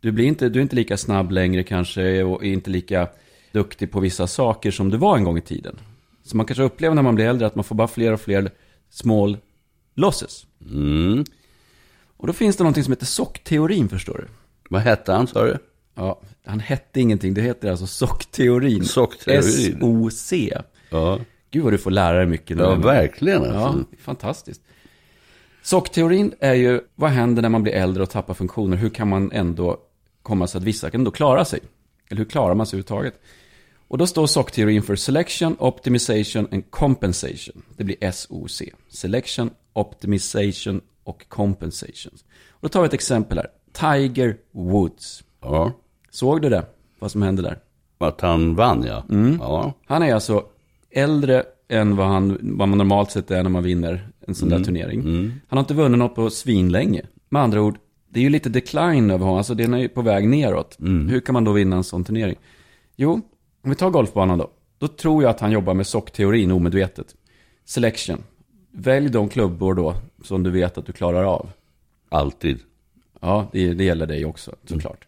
Du, 0.00 0.12
blir 0.12 0.24
inte, 0.24 0.48
du 0.48 0.58
är 0.58 0.62
inte 0.62 0.76
lika 0.76 0.96
snabb 0.96 1.30
längre 1.30 1.62
kanske 1.62 2.22
och 2.22 2.44
är 2.44 2.52
inte 2.52 2.70
lika 2.70 3.08
duktig 3.52 3.90
på 3.90 4.00
vissa 4.00 4.26
saker 4.26 4.70
som 4.70 4.90
du 4.90 4.96
var 4.96 5.16
en 5.16 5.24
gång 5.24 5.38
i 5.38 5.40
tiden. 5.40 5.76
Så 6.24 6.36
man 6.36 6.46
kanske 6.46 6.62
upplever 6.62 6.94
när 6.94 7.02
man 7.02 7.14
blir 7.14 7.24
äldre 7.26 7.46
att 7.46 7.54
man 7.54 7.64
får 7.64 7.74
bara 7.74 7.88
fler 7.88 8.12
och 8.12 8.20
fler 8.20 8.50
small 8.90 9.38
losses. 9.94 10.46
Mm. 10.70 11.24
Och 12.16 12.26
då 12.26 12.32
finns 12.32 12.56
det 12.56 12.64
någonting 12.64 12.84
som 12.84 12.92
heter 12.92 13.06
sockteorin 13.06 13.88
förstår 13.88 14.14
du. 14.18 14.26
Vad 14.70 14.80
hette 14.82 15.12
han 15.12 15.26
sa 15.26 15.44
du? 15.44 15.58
Ja, 15.94 16.20
han 16.46 16.60
hette 16.60 17.00
ingenting, 17.00 17.34
det 17.34 17.40
heter 17.40 17.70
alltså 17.70 17.86
sockteorin. 17.86 18.84
Sockteorin. 18.84 19.38
S-O-C. 19.40 20.58
Ja, 20.90 21.18
Gud 21.50 21.62
vad 21.64 21.72
du 21.72 21.78
får 21.78 21.90
lära 21.90 22.16
dig 22.16 22.26
mycket 22.26 22.58
ja 22.58 22.74
verkligen 22.74 23.42
Ja, 23.42 23.66
alltså. 23.66 23.84
fantastiskt. 23.98 24.62
Sockteorin 25.62 26.34
är 26.40 26.54
ju, 26.54 26.80
vad 26.94 27.10
händer 27.10 27.42
när 27.42 27.48
man 27.48 27.62
blir 27.62 27.72
äldre 27.72 28.02
och 28.02 28.10
tappar 28.10 28.34
funktioner? 28.34 28.76
Hur 28.76 28.88
kan 28.90 29.08
man 29.08 29.32
ändå 29.32 29.78
komma 30.22 30.46
så 30.46 30.58
att 30.58 30.64
vissa 30.64 30.90
kan 30.90 31.04
då 31.04 31.10
klara 31.10 31.44
sig? 31.44 31.60
Eller 32.08 32.18
hur 32.18 32.24
klarar 32.24 32.54
man 32.54 32.66
sig 32.66 32.76
överhuvudtaget? 32.76 33.20
Och 33.94 33.98
då 33.98 34.06
står 34.06 34.26
sockteorin 34.26 34.82
för 34.82 34.96
Selection, 34.96 35.56
Optimization 35.58 36.48
and 36.52 36.70
Compensation. 36.70 37.62
Det 37.76 37.84
blir 37.84 38.10
SOC. 38.10 38.62
Selection, 38.88 39.50
Optimization 39.72 40.80
och 41.04 41.28
Compensation. 41.28 42.12
Och 42.50 42.60
då 42.60 42.68
tar 42.68 42.80
vi 42.80 42.86
ett 42.86 42.94
exempel 42.94 43.38
här. 43.38 43.46
Tiger 43.72 44.36
Woods. 44.52 45.24
Ja, 45.40 45.72
Såg 46.10 46.42
du 46.42 46.48
det? 46.48 46.64
Vad 46.98 47.10
som 47.10 47.22
hände 47.22 47.42
där? 47.42 47.58
att 47.98 48.20
han 48.20 48.54
vann 48.54 48.84
ja. 48.86 49.04
Ja, 49.40 49.72
Han 49.86 50.02
är 50.02 50.14
alltså 50.14 50.44
äldre 50.90 51.42
än 51.68 51.96
vad, 51.96 52.06
han, 52.06 52.38
vad 52.42 52.68
man 52.68 52.78
normalt 52.78 53.10
sett 53.10 53.30
är 53.30 53.42
när 53.42 53.50
man 53.50 53.62
vinner 53.62 54.08
en 54.26 54.34
sån 54.34 54.48
där 54.48 54.64
turnering. 54.64 55.02
Han 55.48 55.58
har 55.58 55.60
inte 55.60 55.74
vunnit 55.74 55.98
något 55.98 56.14
på 56.14 56.30
svinlänge. 56.30 57.02
Med 57.28 57.42
andra 57.42 57.62
ord, 57.62 57.78
det 58.08 58.20
är 58.20 58.24
ju 58.24 58.30
lite 58.30 58.48
decline 58.48 59.10
över 59.10 59.24
honom. 59.24 59.38
Alltså 59.38 59.54
den 59.54 59.74
är 59.74 59.78
ju 59.78 59.88
på 59.88 60.02
väg 60.02 60.28
neråt. 60.28 60.76
Hur 61.08 61.20
kan 61.20 61.32
man 61.32 61.44
då 61.44 61.52
vinna 61.52 61.76
en 61.76 61.84
sån 61.84 62.04
turnering? 62.04 62.36
Jo, 62.96 63.20
om 63.64 63.70
vi 63.70 63.76
tar 63.76 63.90
golfbanan 63.90 64.38
då. 64.38 64.50
Då 64.78 64.88
tror 64.88 65.22
jag 65.22 65.30
att 65.30 65.40
han 65.40 65.52
jobbar 65.52 65.74
med 65.74 65.86
sockteorin 65.86 66.50
omedvetet. 66.50 67.14
Selection. 67.64 68.22
Välj 68.70 69.08
de 69.08 69.28
klubbor 69.28 69.74
då 69.74 69.94
som 70.22 70.42
du 70.42 70.50
vet 70.50 70.78
att 70.78 70.86
du 70.86 70.92
klarar 70.92 71.24
av. 71.24 71.50
Alltid. 72.08 72.58
Ja, 73.20 73.48
det, 73.52 73.74
det 73.74 73.84
gäller 73.84 74.06
dig 74.06 74.24
också 74.24 74.54
såklart. 74.64 75.06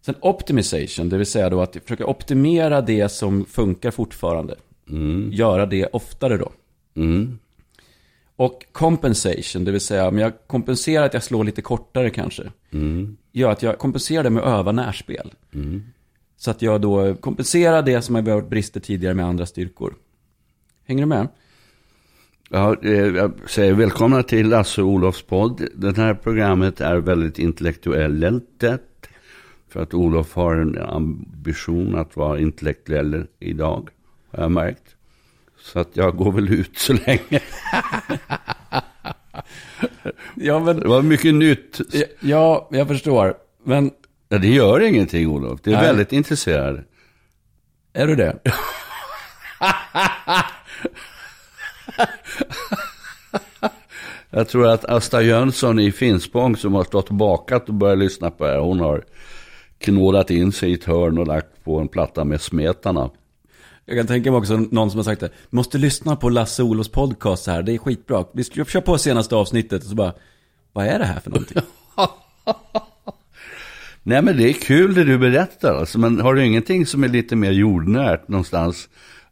Sen 0.00 0.14
optimization, 0.20 1.08
det 1.08 1.16
vill 1.16 1.26
säga 1.26 1.50
då 1.50 1.60
att 1.60 1.76
försöka 1.82 2.06
optimera 2.06 2.80
det 2.80 3.08
som 3.08 3.44
funkar 3.44 3.90
fortfarande. 3.90 4.56
Göra 5.32 5.66
det 5.66 5.86
oftare 5.86 6.36
då. 6.36 6.52
Mm. 6.94 7.38
Och 8.36 8.66
compensation, 8.72 9.64
det 9.64 9.72
vill 9.72 9.80
säga 9.80 10.08
om 10.08 10.18
jag 10.18 10.32
kompenserar 10.46 11.06
att 11.06 11.14
jag 11.14 11.22
slår 11.22 11.44
lite 11.44 11.62
kortare 11.62 12.10
kanske. 12.10 12.42
Gör 13.32 13.50
att 13.50 13.62
jag 13.62 13.78
kompenserar 13.78 14.24
det 14.24 14.30
med 14.30 14.42
att 14.42 14.58
öva 14.58 14.72
närspel. 14.72 15.32
Så 16.40 16.50
att 16.50 16.62
jag 16.62 16.80
då 16.80 17.14
kompenserar 17.14 17.82
det 17.82 18.02
som 18.02 18.14
har 18.14 18.22
varit 18.22 18.48
brister 18.48 18.80
tidigare 18.80 19.14
med 19.14 19.26
andra 19.26 19.46
styrkor. 19.46 19.94
Hänger 20.86 21.02
du 21.02 21.06
med? 21.06 21.28
Ja, 22.50 22.76
eh, 22.82 22.90
jag 22.92 23.32
säger 23.46 23.72
välkomna 23.74 24.22
till 24.22 24.48
Lasse 24.48 24.82
Olofs 24.82 25.22
podd. 25.22 25.68
Det 25.74 25.96
här 25.96 26.14
programmet 26.14 26.80
är 26.80 26.96
väldigt 26.96 27.38
intellektuellt. 27.38 28.64
För 29.68 29.82
att 29.82 29.94
Olof 29.94 30.34
har 30.34 30.54
en 30.54 30.78
ambition 30.78 31.94
att 31.96 32.16
vara 32.16 32.40
intellektuell 32.40 33.26
idag. 33.38 33.88
Har 34.30 34.42
jag 34.42 34.50
märkt. 34.50 34.96
Så 35.58 35.78
att 35.78 35.88
jag 35.92 36.16
går 36.16 36.32
väl 36.32 36.52
ut 36.52 36.78
så 36.78 36.92
länge. 36.92 37.40
Ja, 40.34 40.58
men, 40.58 40.80
Det 40.80 40.88
var 40.88 41.02
mycket 41.02 41.34
nytt. 41.34 41.80
ja, 42.20 42.68
jag 42.70 42.88
förstår. 42.88 43.34
Men 43.64 43.90
Ja, 44.32 44.38
det 44.38 44.48
gör 44.48 44.80
ingenting 44.80 45.28
Olof. 45.28 45.60
Det 45.62 45.70
är 45.70 45.76
Nej. 45.76 45.86
väldigt 45.86 46.12
intresserad. 46.12 46.84
är 47.92 48.06
du 48.06 48.16
det? 48.16 48.38
Jag 54.30 54.48
tror 54.48 54.66
att 54.68 54.84
Asta 54.84 55.22
Jönsson 55.22 55.78
i 55.78 55.92
Finspång 55.92 56.56
som 56.56 56.74
har 56.74 56.84
stått 56.84 57.08
och 57.08 57.14
bakat 57.14 57.68
och 57.68 57.74
börjat 57.74 57.98
lyssna 57.98 58.30
på 58.30 58.44
det 58.44 58.50
här. 58.50 58.58
Hon 58.58 58.80
har 58.80 59.04
knådat 59.78 60.30
in 60.30 60.52
sig 60.52 60.70
i 60.70 60.74
ett 60.74 60.84
hörn 60.84 61.18
och 61.18 61.26
lagt 61.26 61.64
på 61.64 61.78
en 61.78 61.88
platta 61.88 62.24
med 62.24 62.40
smetarna. 62.40 63.10
Jag 63.84 63.98
kan 63.98 64.06
tänka 64.06 64.30
mig 64.30 64.38
också 64.38 64.56
någon 64.56 64.90
som 64.90 64.98
har 64.98 65.04
sagt 65.04 65.20
det. 65.20 65.30
Måste 65.50 65.78
lyssna 65.78 66.16
på 66.16 66.28
Lasse 66.28 66.62
Olofs 66.62 66.88
podcast 66.88 67.46
här. 67.46 67.62
Det 67.62 67.72
är 67.72 67.78
skitbra. 67.78 68.24
Vi 68.32 68.44
ska 68.44 68.64
köra 68.64 68.82
på 68.82 68.98
senaste 68.98 69.36
avsnittet 69.36 69.82
och 69.82 69.88
så 69.88 69.94
bara. 69.94 70.12
Vad 70.72 70.86
är 70.86 70.98
det 70.98 71.04
här 71.04 71.20
för 71.20 71.30
någonting? 71.30 71.62
Nej 74.02 74.22
men 74.22 74.36
det 74.36 74.48
är 74.48 74.52
kul 74.52 74.94
det 74.94 75.04
du 75.04 75.18
berättar. 75.18 75.74
Alltså, 75.74 75.98
men 75.98 76.20
har 76.20 76.34
du 76.34 76.44
ingenting 76.46 76.86
som 76.86 77.04
är 77.04 77.08
lite 77.08 77.36
mer 77.36 77.50
jordnärt 77.50 78.28
någonstans? 78.28 78.88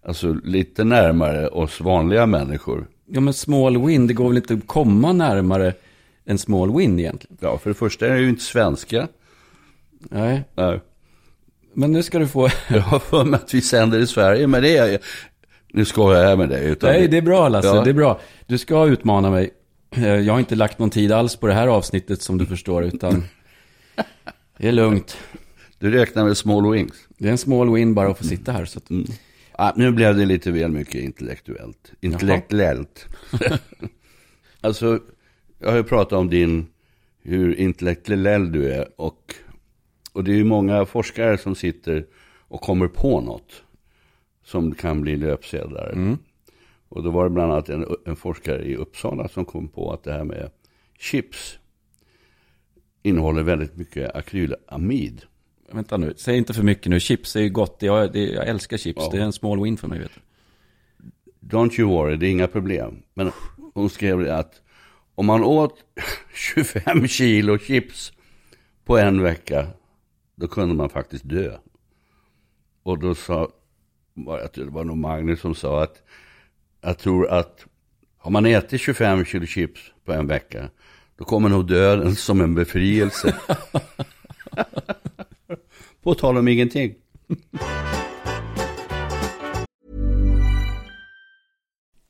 Alltså 0.07 0.33
lite 0.45 0.85
närmare 0.85 1.49
oss 1.49 1.81
vanliga 1.81 2.27
människor. 2.27 2.87
Ja 3.07 3.21
men 3.21 3.35
small 3.35 3.87
win, 3.87 4.07
det 4.07 4.15
går 4.15 4.29
väl 4.29 4.37
inte 4.37 4.55
att 4.55 4.67
komma 4.67 5.13
närmare 5.13 5.75
en 6.25 6.39
small 6.39 6.77
win 6.77 6.99
egentligen? 6.99 7.37
Ja, 7.41 7.59
för 7.59 7.71
det 7.71 7.75
första 7.75 8.07
är 8.07 8.15
det 8.15 8.21
ju 8.21 8.29
inte 8.29 8.43
svenska. 8.45 9.09
Nej, 9.99 10.45
Nej. 10.55 10.81
men 11.75 11.93
nu 11.93 12.03
ska 12.03 12.19
du 12.19 12.29
få... 12.29 12.49
Jag 12.69 12.81
har 12.81 12.99
för 12.99 13.25
mig 13.25 13.41
att 13.45 13.55
vi 13.55 13.61
sänder 13.61 13.99
i 13.99 14.07
Sverige, 14.07 14.47
men 14.47 14.63
det 14.63 14.77
är... 14.77 14.99
Nu 15.73 15.85
skojar 15.85 16.23
jag 16.25 16.39
med 16.39 16.49
dig. 16.49 16.67
Utan 16.71 16.91
Nej, 16.93 17.09
det 17.09 17.17
är 17.17 17.23
bra 17.23 17.49
Lasse, 17.49 17.69
Ja. 17.69 17.85
det 17.85 17.91
är 17.91 17.95
bra. 17.95 18.21
Du 18.47 18.59
ska 18.59 18.87
utmana 18.87 19.31
mig. 19.31 19.51
Eh, 19.97 20.15
Jag 20.15 20.33
har 20.35 20.39
inte 20.41 20.55
lagt 20.55 20.79
någon 20.79 20.91
tid 20.91 21.13
alls 21.13 21.37
på 21.37 21.47
det 21.47 21.55
här 21.55 21.67
avsnittet 21.67 22.23
som 22.23 22.39
du 22.39 22.47
förstår, 22.47 22.85
utan 22.85 23.25
det 24.59 24.69
är 24.69 24.73
lugnt. 24.73 25.19
Du 25.79 25.91
räknar 25.91 26.25
med 26.25 26.37
small 26.37 26.73
wings. 26.73 27.09
Det 27.19 27.29
är 27.29 27.33
en 27.33 27.39
small 27.39 27.75
win 27.75 27.95
bara 27.95 28.11
att 28.11 28.19
få 28.19 28.25
sitta 28.25 28.53
här. 28.53 28.65
Så 28.65 28.79
att... 28.79 28.91
Ah, 29.53 29.73
nu 29.77 29.93
blev 29.93 30.17
det 30.17 30.27
lite 30.27 30.51
väl 30.51 30.71
mycket 30.71 30.95
intellektuellt. 30.95 31.93
Intellektuellt. 32.01 33.07
alltså, 34.61 35.01
jag 35.59 35.71
har 35.71 35.77
ju 35.77 35.85
pratat 35.85 36.13
om 36.13 36.31
din, 36.31 36.67
hur 37.23 37.55
intellektuell 37.55 38.53
du 38.53 38.73
är. 38.73 39.01
Och, 39.01 39.35
och 40.13 40.25
det 40.25 40.33
är 40.33 40.37
ju 40.37 40.45
många 40.45 40.87
forskare 40.87 41.39
som 41.39 41.55
sitter 41.55 42.07
och 42.49 42.61
kommer 42.61 42.89
på 42.89 43.21
något. 43.21 43.63
Som 44.45 44.75
kan 44.75 45.01
bli 45.01 45.17
löpsedlar. 45.17 46.17
Och 46.89 47.03
då 47.03 47.11
var 47.11 47.25
det 47.25 47.31
bland 47.31 47.53
annat 47.53 47.69
en, 47.69 47.87
en 48.07 48.17
forskare 48.17 48.63
i 48.63 48.77
Uppsala 48.77 49.29
som 49.29 49.45
kom 49.45 49.69
på 49.69 49.93
att 49.93 50.05
det 50.05 50.13
här 50.13 50.25
med 50.25 50.51
chips 50.99 51.59
innehåller 53.03 53.43
väldigt 53.43 53.77
mycket 53.77 54.17
akrylamid. 54.17 55.23
Vänta 55.73 55.97
nu, 55.97 56.15
säg 56.17 56.37
inte 56.37 56.55
för 56.55 56.63
mycket 56.63 56.87
nu. 56.87 57.01
Chips 57.01 57.37
är 57.37 57.41
ju 57.41 57.49
gott. 57.49 57.77
Jag, 57.81 58.13
det, 58.13 58.25
jag 58.29 58.49
älskar 58.49 58.77
chips. 58.77 59.03
Ja. 59.03 59.09
Det 59.13 59.19
är 59.19 59.23
en 59.23 59.33
small 59.33 59.63
win 59.63 59.77
för 59.77 59.89
mig, 59.89 59.99
vet 59.99 60.11
du. 60.15 60.21
Don't 61.41 61.81
you 61.81 61.91
worry, 61.91 62.17
det 62.17 62.27
är 62.27 62.31
inga 62.31 62.47
problem. 62.47 63.03
Men 63.15 63.33
hon 63.75 63.91
skrev 63.91 64.19
det 64.19 64.37
att 64.37 64.63
om 65.15 65.27
man 65.27 65.45
åt 65.45 65.85
25 66.35 67.09
kilo 67.09 67.59
chips 67.59 68.13
på 68.85 68.99
en 68.99 69.23
vecka, 69.23 69.67
då 70.35 70.49
kunde 70.49 70.75
man 70.75 70.89
faktiskt 70.89 71.29
dö. 71.29 71.57
Och 72.83 72.99
då 72.99 73.15
sa, 73.15 73.49
det 74.55 74.65
var 74.65 74.85
nog 74.85 74.97
Magnus 74.97 75.41
som 75.41 75.55
sa 75.55 75.83
att 75.83 76.03
jag 76.81 76.99
tror 76.99 77.29
att 77.29 77.67
har 78.19 78.31
man 78.31 78.47
ätit 78.47 78.81
25 78.81 79.25
kilo 79.25 79.47
chips 79.47 79.81
på 80.05 80.13
en 80.13 80.27
vecka, 80.27 80.71
då 81.19 81.25
kommer 81.25 81.49
nog 81.49 81.67
döden 81.67 82.17
som 82.17 82.41
en 82.41 82.55
befrielse. 82.55 83.37
på 86.03 86.15
tal 86.15 86.37
om 86.37 86.49
ingenting. 86.49 86.95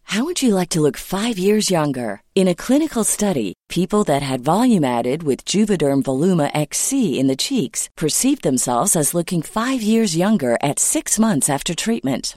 How 0.03 0.25
would 0.25 0.43
you 0.43 0.55
like 0.55 0.71
to 0.71 0.81
look 0.81 0.97
five 0.97 1.39
years 1.39 1.71
younger? 1.71 2.23
In 2.35 2.49
a 2.49 2.55
clinical 2.55 3.05
study, 3.05 3.53
people 3.69 4.05
that 4.05 4.23
had 4.23 4.41
volume 4.41 4.85
added 4.85 5.23
with 5.23 5.45
Juvederm 5.45 6.03
Voluma 6.03 6.51
XC 6.55 7.19
in 7.21 7.29
the 7.29 7.37
cheeks 7.37 7.89
perceived 7.95 8.43
themselves 8.43 8.97
as 8.97 9.15
looking 9.15 9.43
five 9.43 9.83
years 9.83 10.17
younger 10.17 10.57
at 10.63 10.79
six 10.79 11.19
months 11.19 11.51
after 11.51 11.75
treatment. 11.75 12.37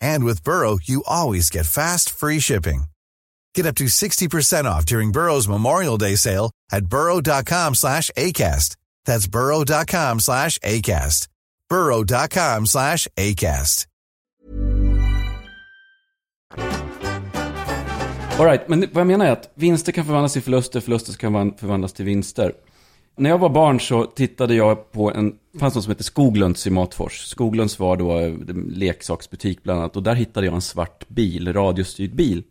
And 0.00 0.24
with 0.24 0.44
Burrow, 0.44 0.78
you 0.82 1.02
always 1.06 1.50
get 1.50 1.66
fast, 1.66 2.10
free 2.10 2.40
shipping. 2.40 2.84
Get 3.54 3.66
up 3.66 3.76
to 3.76 3.84
60% 3.84 4.64
off 4.64 4.86
during 4.86 5.12
Burrow's 5.12 5.48
Memorial 5.48 5.98
Day 5.98 6.16
sale 6.16 6.50
at 6.72 6.86
burrow.com 6.86 7.74
slash 7.74 8.10
ACAST. 8.16 8.76
That's 9.06 9.26
burrow.com 9.26 10.20
slash 10.20 10.58
ACAST. 10.58 11.28
burrow.com 11.68 12.66
slash 12.66 13.08
ACAST. 13.16 13.86
All 18.40 18.46
right, 18.46 18.68
men 18.68 18.80
vad 18.80 19.00
jag 19.00 19.06
menar 19.06 19.26
är 19.26 19.32
att 19.32 19.50
vinster 19.54 19.92
kan 19.92 20.04
förvandlas 20.04 20.32
till 20.32 20.42
förluster, 20.42 20.80
förluster 20.80 21.12
kan 21.12 21.54
förvandlas 21.56 21.92
till 21.92 22.04
vinster. 22.04 22.52
När 23.16 23.30
jag 23.30 23.38
var 23.38 23.48
barn 23.48 23.80
så 23.80 24.04
tittade 24.04 24.54
jag 24.54 24.92
på 24.92 25.12
en, 25.12 25.34
fanns 25.58 25.74
något 25.74 25.84
som 25.84 25.90
heter 25.90 26.04
Skoglunds 26.04 26.66
i 26.66 26.70
Matfors. 26.70 27.26
Skoglunds 27.26 27.78
var 27.78 27.96
då 27.96 28.10
en 28.10 28.72
leksaksbutik 28.74 29.62
bland 29.62 29.80
annat 29.80 29.96
och 29.96 30.02
där 30.02 30.14
hittade 30.14 30.46
jag 30.46 30.54
en 30.54 30.60
svart 30.60 31.08
bil, 31.08 31.52
radiostyrd 31.52 32.14
bil. 32.14 32.42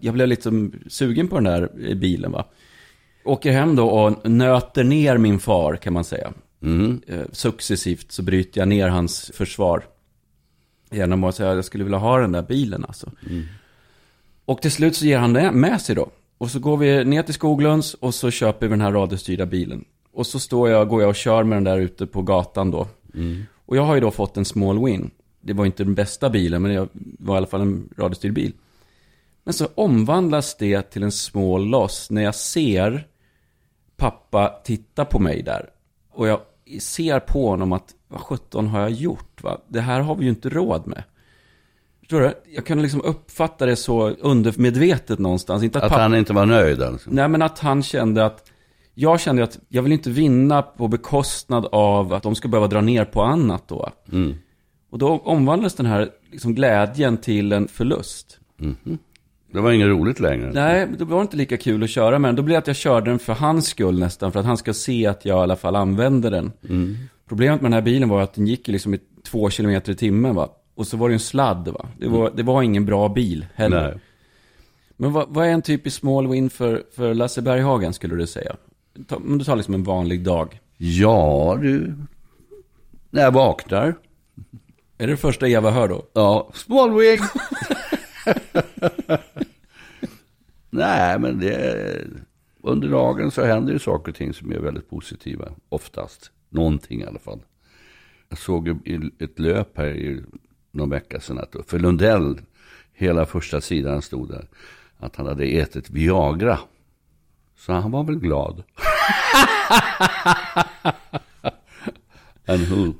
Jag 0.00 0.14
blev 0.14 0.28
liksom 0.28 0.72
sugen 0.88 1.28
på 1.28 1.34
den 1.40 1.44
där 1.44 1.94
bilen 1.94 2.32
va. 2.32 2.44
Åker 3.24 3.52
hem 3.52 3.76
då 3.76 3.88
och 3.88 4.30
nöter 4.30 4.84
ner 4.84 5.18
min 5.18 5.38
far 5.38 5.76
kan 5.76 5.92
man 5.92 6.04
säga. 6.04 6.32
Eh, 7.06 7.22
Successivt 7.32 8.12
så 8.12 8.22
bryter 8.22 8.60
jag 8.60 8.68
ner 8.68 8.88
hans 8.88 9.30
försvar. 9.34 9.84
Genom 10.90 11.24
att 11.24 11.34
säga 11.34 11.50
att 11.50 11.56
jag 11.56 11.64
skulle 11.64 11.84
vilja 11.84 11.98
ha 11.98 12.18
den 12.18 12.32
där 12.32 12.42
bilen 12.42 12.84
alltså. 12.84 13.10
Och 14.44 14.62
till 14.62 14.72
slut 14.72 14.96
så 14.96 15.04
ger 15.06 15.18
han 15.18 15.32
det 15.32 15.52
med 15.52 15.80
sig 15.80 15.94
då. 15.94 16.10
Och 16.38 16.50
så 16.50 16.58
går 16.58 16.76
vi 16.76 17.04
ner 17.04 17.22
till 17.22 17.34
Skoglunds 17.34 17.94
och 17.94 18.14
så 18.14 18.30
köper 18.30 18.66
vi 18.66 18.70
den 18.70 18.80
här 18.80 18.92
radiostyrda 18.92 19.46
bilen. 19.46 19.84
Och 20.18 20.26
så 20.26 20.38
står 20.38 20.70
jag, 20.70 20.88
går 20.88 21.00
jag 21.00 21.08
och 21.08 21.16
kör 21.16 21.44
med 21.44 21.56
den 21.56 21.64
där 21.64 21.78
ute 21.78 22.06
på 22.06 22.22
gatan 22.22 22.70
då. 22.70 22.88
Och 23.66 23.76
jag 23.76 23.82
har 23.82 23.94
ju 23.94 24.00
då 24.00 24.10
fått 24.10 24.36
en 24.36 24.44
small 24.44 24.84
win. 24.84 25.10
Det 25.40 25.52
var 25.52 25.66
inte 25.66 25.84
den 25.84 25.94
bästa 25.94 26.30
bilen, 26.30 26.62
men 26.62 26.74
det 26.74 26.88
var 27.18 27.34
i 27.34 27.38
alla 27.38 27.46
fall 27.46 27.60
en 27.60 27.88
radiostyrd 27.96 28.32
bil. 28.32 28.52
Men 29.44 29.54
så 29.54 29.66
omvandlas 29.74 30.56
det 30.56 30.82
till 30.82 31.02
en 31.02 31.12
small 31.12 31.66
loss 31.66 32.10
när 32.10 32.22
jag 32.22 32.34
ser 32.34 33.06
pappa 33.96 34.60
titta 34.64 35.04
på 35.04 35.18
mig 35.18 35.42
där. 35.42 35.70
Och 36.10 36.28
jag 36.28 36.40
ser 36.80 37.20
på 37.20 37.48
honom 37.48 37.72
att, 37.72 37.94
vad 38.08 38.20
sjutton 38.20 38.66
har 38.66 38.80
jag 38.80 38.90
gjort? 38.90 39.42
Va? 39.42 39.60
Det 39.68 39.80
här 39.80 40.00
har 40.00 40.14
vi 40.14 40.24
ju 40.24 40.30
inte 40.30 40.48
råd 40.48 40.86
med. 40.86 41.02
Förstår 42.00 42.20
du? 42.20 42.34
Jag 42.54 42.66
kan 42.66 42.82
liksom 42.82 43.02
uppfatta 43.02 43.66
det 43.66 43.76
så 43.76 44.08
undermedvetet 44.08 45.18
någonstans. 45.18 45.62
Inte 45.62 45.78
att, 45.78 45.84
Att 45.84 45.90
pappa... 45.90 46.02
han 46.02 46.14
inte 46.14 46.32
var 46.32 46.46
nöjd 46.46 46.82
alltså. 46.82 47.10
Nej, 47.12 47.28
men 47.28 47.42
att 47.42 47.58
han 47.58 47.82
kände 47.82 48.26
att... 48.26 48.47
Jag 49.00 49.20
kände 49.20 49.44
att 49.44 49.58
jag 49.68 49.82
vill 49.82 49.92
inte 49.92 50.10
vinna 50.10 50.62
på 50.62 50.88
bekostnad 50.88 51.66
av 51.72 52.12
att 52.12 52.22
de 52.22 52.34
ska 52.34 52.48
behöva 52.48 52.66
dra 52.66 52.80
ner 52.80 53.04
på 53.04 53.22
annat 53.22 53.68
då. 53.68 53.90
Mm. 54.12 54.34
Och 54.90 54.98
då 54.98 55.18
omvandlades 55.18 55.74
den 55.74 55.86
här 55.86 56.08
liksom 56.30 56.54
glädjen 56.54 57.16
till 57.16 57.52
en 57.52 57.68
förlust. 57.68 58.38
Det 59.52 59.60
var 59.60 59.72
inget 59.72 59.88
roligt 59.88 60.20
längre. 60.20 60.50
Nej, 60.54 60.86
då 60.98 61.04
var 61.04 61.16
det 61.16 61.22
inte 61.22 61.36
lika 61.36 61.56
kul 61.56 61.82
att 61.82 61.90
köra 61.90 62.18
med 62.18 62.28
den. 62.28 62.36
Då 62.36 62.42
blev 62.42 62.54
det 62.54 62.58
att 62.58 62.66
jag 62.66 62.76
körde 62.76 63.10
den 63.10 63.18
för 63.18 63.32
hans 63.32 63.66
skull 63.66 63.98
nästan. 63.98 64.32
För 64.32 64.40
att 64.40 64.46
han 64.46 64.56
ska 64.56 64.74
se 64.74 65.06
att 65.06 65.24
jag 65.24 65.38
i 65.38 65.42
alla 65.42 65.56
fall 65.56 65.76
använder 65.76 66.30
den. 66.30 66.52
Problemet 67.28 67.60
med 67.60 67.70
den 67.70 67.74
här 67.74 67.82
bilen 67.82 68.08
var 68.08 68.22
att 68.22 68.34
den 68.34 68.46
gick 68.46 68.68
liksom 68.68 68.94
i 68.94 68.98
två 69.26 69.50
kilometer 69.50 69.92
i 69.92 69.94
timmen 69.94 70.34
va. 70.34 70.48
Och 70.74 70.86
så 70.86 70.96
var 70.96 71.08
det 71.08 71.14
en 71.14 71.20
sladd 71.20 71.68
va. 71.68 71.88
Det 71.98 72.08
var, 72.08 72.32
det 72.36 72.42
var 72.42 72.62
ingen 72.62 72.86
bra 72.86 73.08
bil 73.08 73.46
heller. 73.54 73.90
Nej. 73.90 74.00
Men 74.96 75.12
vad, 75.12 75.26
vad 75.28 75.46
är 75.46 75.50
en 75.50 75.62
typisk 75.62 75.98
small 75.98 76.28
win 76.28 76.50
för, 76.50 76.82
för 76.96 77.14
Lasse 77.14 77.42
Berghagen 77.42 77.92
skulle 77.92 78.16
du 78.16 78.26
säga? 78.26 78.56
Om 79.10 79.38
du 79.38 79.44
tar 79.44 79.56
liksom 79.56 79.74
en 79.74 79.82
vanlig 79.82 80.24
dag. 80.24 80.60
Ja, 80.76 81.58
du. 81.62 81.94
När 83.10 83.22
jag 83.22 83.32
vaknar. 83.32 83.94
Är 84.98 85.06
det 85.06 85.12
det 85.12 85.16
första 85.16 85.48
Eva 85.48 85.70
hör 85.70 85.88
då? 85.88 86.06
Ja, 86.12 86.50
small 86.54 86.90
wing. 86.98 87.18
Nej, 90.70 91.18
men 91.18 91.40
det, 91.40 92.04
under 92.62 92.88
dagen 92.88 93.30
så 93.30 93.44
händer 93.44 93.72
ju 93.72 93.78
saker 93.78 94.12
och 94.12 94.16
ting 94.16 94.34
som 94.34 94.52
är 94.52 94.58
väldigt 94.58 94.90
positiva. 94.90 95.48
Oftast. 95.68 96.30
Någonting 96.48 97.00
i 97.00 97.04
alla 97.04 97.18
fall. 97.18 97.40
Jag 98.28 98.38
såg 98.38 98.68
ett 99.18 99.38
löp 99.38 99.76
här 99.78 99.86
i 99.86 100.22
någon 100.70 100.90
vecka 100.90 101.20
sedan 101.20 101.38
att 101.38 101.56
för 101.66 101.78
Lundell, 101.78 102.40
hela 102.92 103.26
första 103.26 103.60
sidan 103.60 104.02
stod 104.02 104.28
där, 104.28 104.46
att 104.98 105.16
han 105.16 105.26
hade 105.26 105.44
ätit 105.44 105.90
Viagra. 105.90 106.58
Så 107.58 107.72
han 107.72 107.90
var 107.90 108.04
väl 108.04 108.18
glad. 108.18 108.62
And 112.46 112.60
who? 112.60 112.94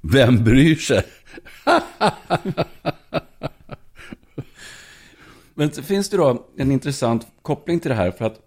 Vem 0.00 0.44
bryr 0.44 0.74
sig? 0.76 1.02
Men 5.54 5.70
finns 5.70 6.10
det 6.10 6.16
då 6.16 6.46
en 6.56 6.72
intressant 6.72 7.26
koppling 7.42 7.80
till 7.80 7.88
det 7.88 7.94
här. 7.94 8.10
För 8.10 8.24
att 8.24 8.40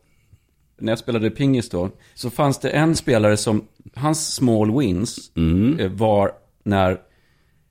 när 0.77 0.91
jag 0.91 0.99
spelade 0.99 1.29
pingis 1.29 1.69
då, 1.69 1.89
så 2.13 2.29
fanns 2.29 2.59
det 2.59 2.69
en 2.69 2.95
spelare 2.95 3.37
som, 3.37 3.67
hans 3.95 4.33
small 4.35 4.79
wins 4.79 5.31
eh, 5.79 5.91
var 5.91 6.31
när 6.63 7.01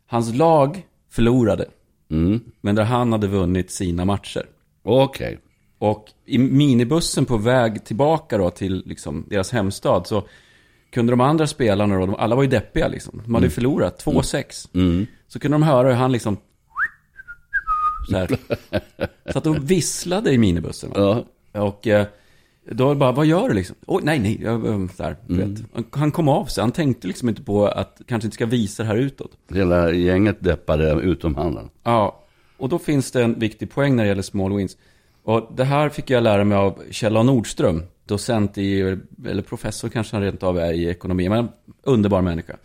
hans 0.06 0.34
lag 0.34 0.86
förlorade. 1.10 1.68
Men 2.60 2.74
där 2.74 2.84
han 2.84 3.12
hade 3.12 3.26
vunnit 3.26 3.70
sina 3.70 4.04
matcher. 4.04 4.46
Okej. 4.82 5.38
Och 5.78 6.06
i 6.26 6.38
minibussen 6.38 7.24
på 7.24 7.36
väg 7.36 7.84
tillbaka 7.84 8.38
då 8.38 8.50
till 8.50 8.82
liksom 8.86 9.24
deras 9.28 9.50
hemstad 9.52 10.06
så 10.06 10.22
kunde 10.90 11.12
de 11.12 11.20
andra 11.20 11.46
spelarna 11.46 11.98
då, 11.98 12.06
de, 12.06 12.14
alla 12.14 12.36
var 12.36 12.42
ju 12.42 12.48
deppiga 12.48 12.88
liksom. 12.88 13.22
De 13.24 13.34
hade 13.34 13.46
ju 13.46 13.50
förlorat, 13.50 14.04
2-6. 14.04 15.06
Så 15.28 15.38
kunde 15.40 15.54
de 15.54 15.62
höra 15.62 15.88
hur 15.88 15.94
han 15.94 16.12
liksom 16.12 16.36
så 18.10 18.16
här. 18.16 18.28
Så 19.32 19.38
att 19.38 19.44
de 19.44 19.64
visslade 19.66 20.32
i 20.32 20.38
minibussen. 20.38 20.92
Ja. 20.94 21.24
Och 21.52 21.86
eh, 21.86 22.06
då 22.70 22.94
bara, 22.94 23.12
vad 23.12 23.26
gör 23.26 23.48
du 23.48 23.54
liksom? 23.54 23.76
Oj, 23.86 24.02
nej, 24.04 24.18
nej, 24.18 24.40
eh, 24.44 24.86
så 24.96 25.02
här, 25.02 25.16
vet. 25.26 25.58
Han- 25.90 26.10
kom 26.10 26.28
av 26.28 26.44
sig, 26.44 26.62
han 26.62 26.72
tänkte 26.72 27.06
liksom 27.06 27.28
inte 27.28 27.42
på 27.42 27.66
att 27.66 28.00
kanske 28.06 28.26
inte 28.26 28.34
ska 28.34 28.46
visa 28.46 28.82
det 28.82 28.88
här 28.88 28.96
utåt. 28.96 29.30
Hela 29.54 29.92
gänget 29.92 30.36
deppade 30.40 30.92
utom 30.92 31.34
han. 31.34 31.70
Ja, 31.82 32.24
och 32.56 32.68
då 32.68 32.78
finns 32.78 33.10
det 33.10 33.22
en 33.22 33.38
viktig 33.38 33.70
poäng 33.70 33.96
när 33.96 34.02
det 34.04 34.08
gäller 34.08 34.22
small 34.22 34.56
wins. 34.56 34.76
Och 35.28 35.52
det 35.54 35.64
här 35.64 35.88
fick 35.88 36.10
jag 36.10 36.22
lära 36.22 36.44
mig 36.44 36.58
av 36.58 36.82
Kjell 36.90 37.16
A. 37.16 37.22
Nordström, 37.22 37.82
docent 38.04 38.58
i, 38.58 38.80
eller 39.26 39.42
professor 39.42 39.88
kanske 39.88 40.16
han 40.16 40.22
rent 40.22 40.42
av 40.42 40.58
är 40.58 40.72
i 40.72 40.88
ekonomi, 40.88 41.28
men 41.28 41.38
en 41.38 41.48
underbar 41.82 42.22
människa. 42.22 42.56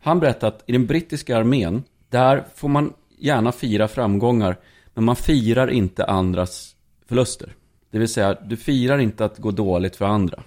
Han 0.00 0.20
berättade 0.20 0.56
att 0.56 0.62
i 0.66 0.72
den 0.72 0.86
brittiska 0.86 1.36
armén, 1.36 1.82
där 2.08 2.44
får 2.54 2.68
man 2.68 2.92
gärna 3.18 3.52
fira 3.52 3.88
framgångar, 3.88 4.56
men 4.94 5.04
man 5.04 5.16
firar 5.16 5.68
inte 5.68 6.04
andras 6.04 6.76
förluster. 7.08 7.54
Det 7.90 7.98
vill 7.98 8.08
säga, 8.08 8.36
du 8.44 8.56
firar 8.56 8.98
inte 8.98 9.24
att 9.24 9.38
gå 9.38 9.50
dåligt 9.50 9.96
för 9.96 10.04
andra. 10.04 10.42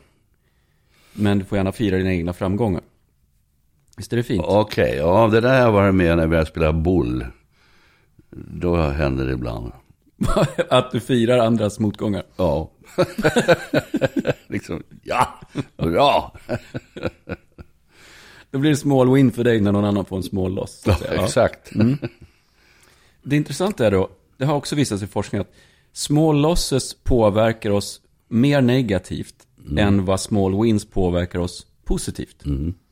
Men 1.13 1.39
du 1.39 1.45
får 1.45 1.57
gärna 1.57 1.71
fira 1.71 1.97
dina 1.97 2.13
egna 2.13 2.33
framgångar. 2.33 2.81
Visst 3.97 4.13
är 4.13 4.17
det 4.17 4.23
fint? 4.23 4.43
Okej, 4.47 4.95
ja 4.97 5.27
det 5.27 5.41
där 5.41 5.49
har 5.49 5.65
jag 5.65 5.71
varit 5.71 5.95
med 5.95 6.17
när 6.17 6.27
vi 6.27 6.35
har 6.35 6.45
spelat 6.45 6.75
boll. 6.75 7.25
Då 8.31 8.75
händer 8.75 9.25
det 9.25 9.33
ibland. 9.33 9.71
att 10.69 10.91
du 10.91 10.99
firar 10.99 11.37
andras 11.37 11.79
motgångar. 11.79 12.23
Ja. 12.35 12.71
liksom, 14.47 14.83
ja, 15.03 15.39
bra. 15.77 16.37
Då 18.51 18.59
blir 18.59 18.69
det 18.71 18.77
small 18.77 19.13
win 19.13 19.31
för 19.31 19.43
dig 19.43 19.61
när 19.61 19.71
någon 19.71 19.85
annan 19.85 20.05
får 20.05 20.17
en 20.17 20.23
small 20.23 20.53
loss. 20.53 20.83
Ja, 20.85 20.97
exakt. 21.11 21.71
Det 23.23 23.35
intressanta 23.35 23.87
är 23.87 23.91
då, 23.91 24.09
det 24.37 24.45
har 24.45 24.55
också 24.55 24.75
visat 24.75 24.99
sig 24.99 25.07
i 25.07 25.11
forskning 25.11 25.41
att 25.41 25.53
small 25.93 26.41
losses 26.41 26.93
påverkar 26.93 27.69
oss 27.69 28.01
mer 28.27 28.61
negativt 28.61 29.35
än 29.77 30.05
vad 30.05 30.19
small 30.19 30.63
wins 30.63 30.85
påverkar 30.85 31.39
oss 31.39 31.65
positivt. 31.83 32.43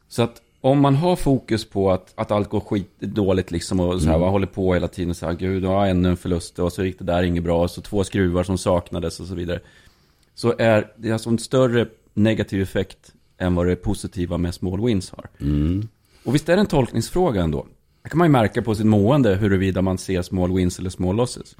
Så 0.07 0.21
att 0.21 0.41
om 0.67 0.81
man 0.81 0.95
har 0.95 1.15
fokus 1.15 1.69
på 1.69 1.91
att, 1.91 2.13
att 2.15 2.31
allt 2.31 2.49
går 2.49 2.59
skit 2.59 2.99
dåligt 2.99 3.51
liksom 3.51 3.79
och 3.79 4.01
så 4.01 4.09
här, 4.09 4.19
man 4.19 4.29
håller 4.29 4.47
på 4.47 4.73
hela 4.73 4.87
tiden 4.87 5.15
så 5.15 5.25
här, 5.25 5.33
gud, 5.33 5.63
ja, 5.63 5.87
ännu 5.87 6.09
en 6.09 6.17
förlust 6.17 6.59
och 6.59 6.73
så 6.73 6.83
gick 6.83 6.99
det 6.99 7.05
där 7.05 7.23
inget 7.23 7.43
bra 7.43 7.63
och 7.63 7.71
så 7.71 7.81
två 7.81 8.03
skruvar 8.03 8.43
som 8.43 8.57
saknades 8.57 9.19
och 9.19 9.27
så 9.27 9.35
vidare. 9.35 9.59
Så 10.35 10.53
är 10.57 10.91
det 10.97 11.11
alltså 11.11 11.29
en 11.29 11.39
större 11.39 11.87
negativ 12.13 12.61
effekt 12.61 13.13
än 13.37 13.55
vad 13.55 13.67
det 13.67 13.75
positiva 13.75 14.37
med 14.37 14.53
small 14.53 14.85
wins 14.85 15.11
har. 15.11 15.25
Och 16.23 16.35
visst 16.35 16.49
är 16.49 16.55
det 16.55 16.59
en 16.61 16.67
tolkningsfråga 16.67 17.41
ändå. 17.41 17.65
Det 18.03 18.09
kan 18.09 18.17
man 18.17 18.27
ju 18.27 18.31
märka 18.31 18.61
på 18.61 18.75
sitt 18.75 18.85
mående 18.85 19.35
huruvida 19.35 19.81
man 19.81 19.97
ser 19.97 20.21
small 20.21 20.53
wins 20.53 20.79
eller 20.79 20.89
small 20.89 21.15
losses. 21.15 21.55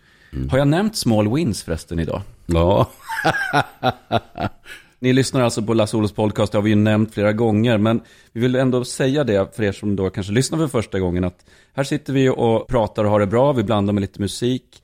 Har 0.50 0.58
jag 0.58 0.67
nämnt 0.67 0.96
small 0.96 1.34
wins 1.34 1.63
förresten 1.63 2.00
idag? 2.00 2.22
Ja, 2.46 2.89
Ni 4.99 5.13
lyssnar 5.13 5.41
alltså 5.41 5.62
på 5.62 5.73
Lasse 5.73 5.97
Olos 5.97 6.13
podcast, 6.13 6.51
det 6.51 6.57
har 6.57 6.63
vi 6.63 6.69
ju 6.69 6.75
nämnt 6.75 7.13
flera 7.13 7.33
gånger, 7.33 7.77
men 7.77 8.01
vi 8.31 8.41
vill 8.41 8.55
ändå 8.55 8.86
säga 8.86 9.23
det 9.23 9.55
för 9.55 9.63
er 9.63 9.71
som 9.71 9.95
då 9.95 10.10
kanske 10.10 10.33
lyssnar 10.33 10.57
för 10.60 10.67
första 10.67 10.99
gången, 10.99 11.23
att 11.23 11.45
här 11.73 11.83
sitter 11.83 12.13
vi 12.13 12.29
och 12.29 12.67
pratar 12.67 13.03
och 13.03 13.12
har 13.12 13.19
det 13.19 13.27
bra, 13.27 13.53
vi 13.53 13.63
blandar 13.63 13.93
med 13.93 14.01
lite 14.01 14.21
musik. 14.21 14.83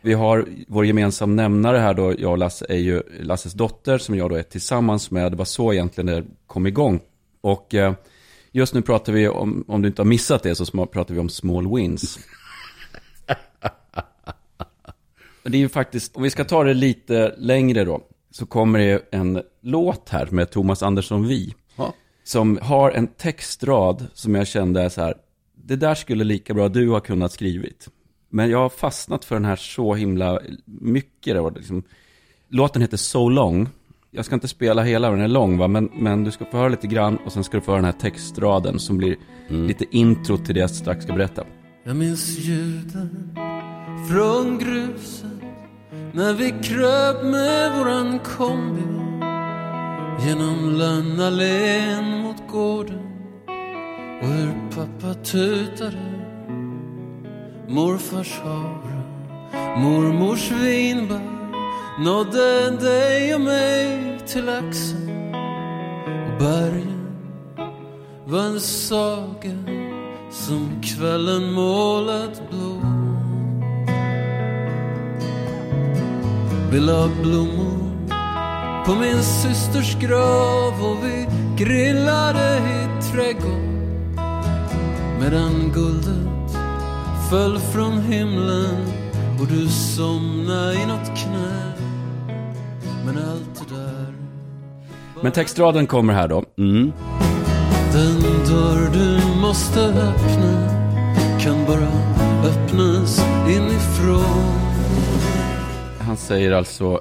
Vi 0.00 0.12
har 0.12 0.48
vår 0.68 0.86
gemensam 0.86 1.36
nämnare 1.36 1.78
här 1.78 1.94
då, 1.94 2.14
jag 2.18 2.30
och 2.30 2.38
Lasse 2.38 2.66
är 2.68 2.78
ju 2.78 3.02
Lasses 3.20 3.52
dotter, 3.52 3.98
som 3.98 4.16
jag 4.16 4.30
då 4.30 4.36
är 4.36 4.42
tillsammans 4.42 5.10
med, 5.10 5.32
det 5.32 5.36
var 5.36 5.44
så 5.44 5.72
egentligen 5.72 6.06
det 6.06 6.24
kom 6.46 6.66
igång. 6.66 7.00
Och 7.40 7.74
eh, 7.74 7.94
just 8.52 8.74
nu 8.74 8.82
pratar 8.82 9.12
vi 9.12 9.28
om, 9.28 9.64
om 9.68 9.82
du 9.82 9.88
inte 9.88 10.02
har 10.02 10.06
missat 10.06 10.42
det, 10.42 10.54
så 10.54 10.86
pratar 10.86 11.14
vi 11.14 11.20
om 11.20 11.28
small 11.28 11.76
wins. 11.76 12.18
Det 15.44 15.56
är 15.56 15.60
ju 15.60 15.68
faktiskt, 15.68 16.16
om 16.16 16.22
vi 16.22 16.30
ska 16.30 16.44
ta 16.44 16.64
det 16.64 16.74
lite 16.74 17.34
längre 17.38 17.84
då, 17.84 18.00
så 18.32 18.46
kommer 18.46 18.78
det 18.78 19.08
en 19.10 19.42
låt 19.60 20.08
här 20.08 20.28
med 20.30 20.50
Thomas 20.50 20.82
Andersson 20.82 21.26
Vi. 21.26 21.54
Ja. 21.76 21.94
Som 22.24 22.58
har 22.62 22.90
en 22.90 23.06
textrad 23.06 24.06
som 24.14 24.34
jag 24.34 24.46
kände 24.46 24.82
är 24.82 24.88
så 24.88 25.00
här, 25.00 25.14
det 25.54 25.76
där 25.76 25.94
skulle 25.94 26.24
lika 26.24 26.54
bra 26.54 26.68
du 26.68 26.90
ha 26.90 27.00
kunnat 27.00 27.32
skrivit. 27.32 27.88
Men 28.30 28.50
jag 28.50 28.58
har 28.58 28.68
fastnat 28.68 29.24
för 29.24 29.34
den 29.34 29.44
här 29.44 29.56
så 29.56 29.94
himla 29.94 30.40
mycket. 30.66 31.34
Då, 31.36 31.50
liksom. 31.50 31.82
Låten 32.48 32.82
heter 32.82 32.96
So 32.96 33.28
Long. 33.28 33.68
Jag 34.10 34.24
ska 34.24 34.34
inte 34.34 34.48
spela 34.48 34.82
hela, 34.82 35.10
den 35.10 35.20
är 35.20 35.28
lång 35.28 35.58
va, 35.58 35.68
men, 35.68 35.90
men 35.94 36.24
du 36.24 36.30
ska 36.30 36.44
få 36.44 36.56
höra 36.56 36.68
lite 36.68 36.86
grann 36.86 37.16
och 37.16 37.32
sen 37.32 37.44
ska 37.44 37.56
du 37.56 37.60
få 37.60 37.70
höra 37.70 37.82
den 37.82 37.92
här 37.92 38.00
textraden 38.00 38.78
som 38.78 38.98
blir 38.98 39.16
lite 39.48 39.84
intro 39.90 40.36
till 40.36 40.54
det 40.54 40.60
jag 40.60 40.70
strax 40.70 41.04
ska 41.04 41.12
berätta. 41.12 41.44
Jag 41.84 41.96
minns 41.96 42.38
ljuden 42.38 43.38
från 44.10 44.58
gruset 44.58 45.31
när 46.14 46.34
vi 46.34 46.50
kröp 46.62 47.22
med 47.22 47.78
våran 47.78 48.18
kombi 48.18 48.82
genom 50.26 50.74
Lönnallén 50.78 52.22
mot 52.22 52.48
gården 52.52 53.02
och 54.22 54.28
hur 54.28 54.70
pappa 54.70 55.14
tutade 55.14 55.98
morfars 57.68 58.40
havre 58.40 59.02
mormors 59.76 60.50
vinbär 60.50 61.32
nådde 62.04 62.70
dig 62.70 63.34
och 63.34 63.40
mig 63.40 64.18
till 64.26 64.48
axeln 64.48 65.34
och 66.26 66.38
bergen 66.38 67.06
var 68.24 68.40
en 68.40 68.60
saga 68.60 69.56
som 70.30 70.82
kvällen 70.82 71.52
målat 71.52 72.50
blå. 72.50 72.91
Vi 76.72 76.80
la 76.80 77.08
blommor 77.22 78.06
på 78.86 78.94
min 78.94 79.22
systers 79.22 79.96
grav 80.00 80.84
och 80.84 81.04
vi 81.04 81.26
grillade 81.64 82.56
i 82.56 83.02
trädgården 83.12 84.16
medan 85.20 85.72
guldet 85.74 86.56
föll 87.30 87.58
från 87.58 88.00
himlen 88.00 88.76
och 89.40 89.46
du 89.46 89.68
somnade 89.68 90.74
i 90.74 90.86
något 90.86 91.18
knä. 91.18 91.72
Men 93.06 93.18
allt 93.18 93.68
det 93.68 93.74
där 93.74 94.14
Men 95.22 95.32
textraden 95.32 95.86
kommer 95.86 96.12
här 96.12 96.28
då. 96.28 96.44
Mm. 96.58 96.92
Den 97.92 98.20
dörr 98.48 98.90
du 98.92 99.40
måste 99.40 99.80
öppna 99.80 100.68
kan 101.40 101.66
bara 101.66 101.88
öppnas 102.44 103.24
inifrån. 103.48 104.71
Han 106.12 106.16
säger 106.16 106.52
alltså, 106.52 107.00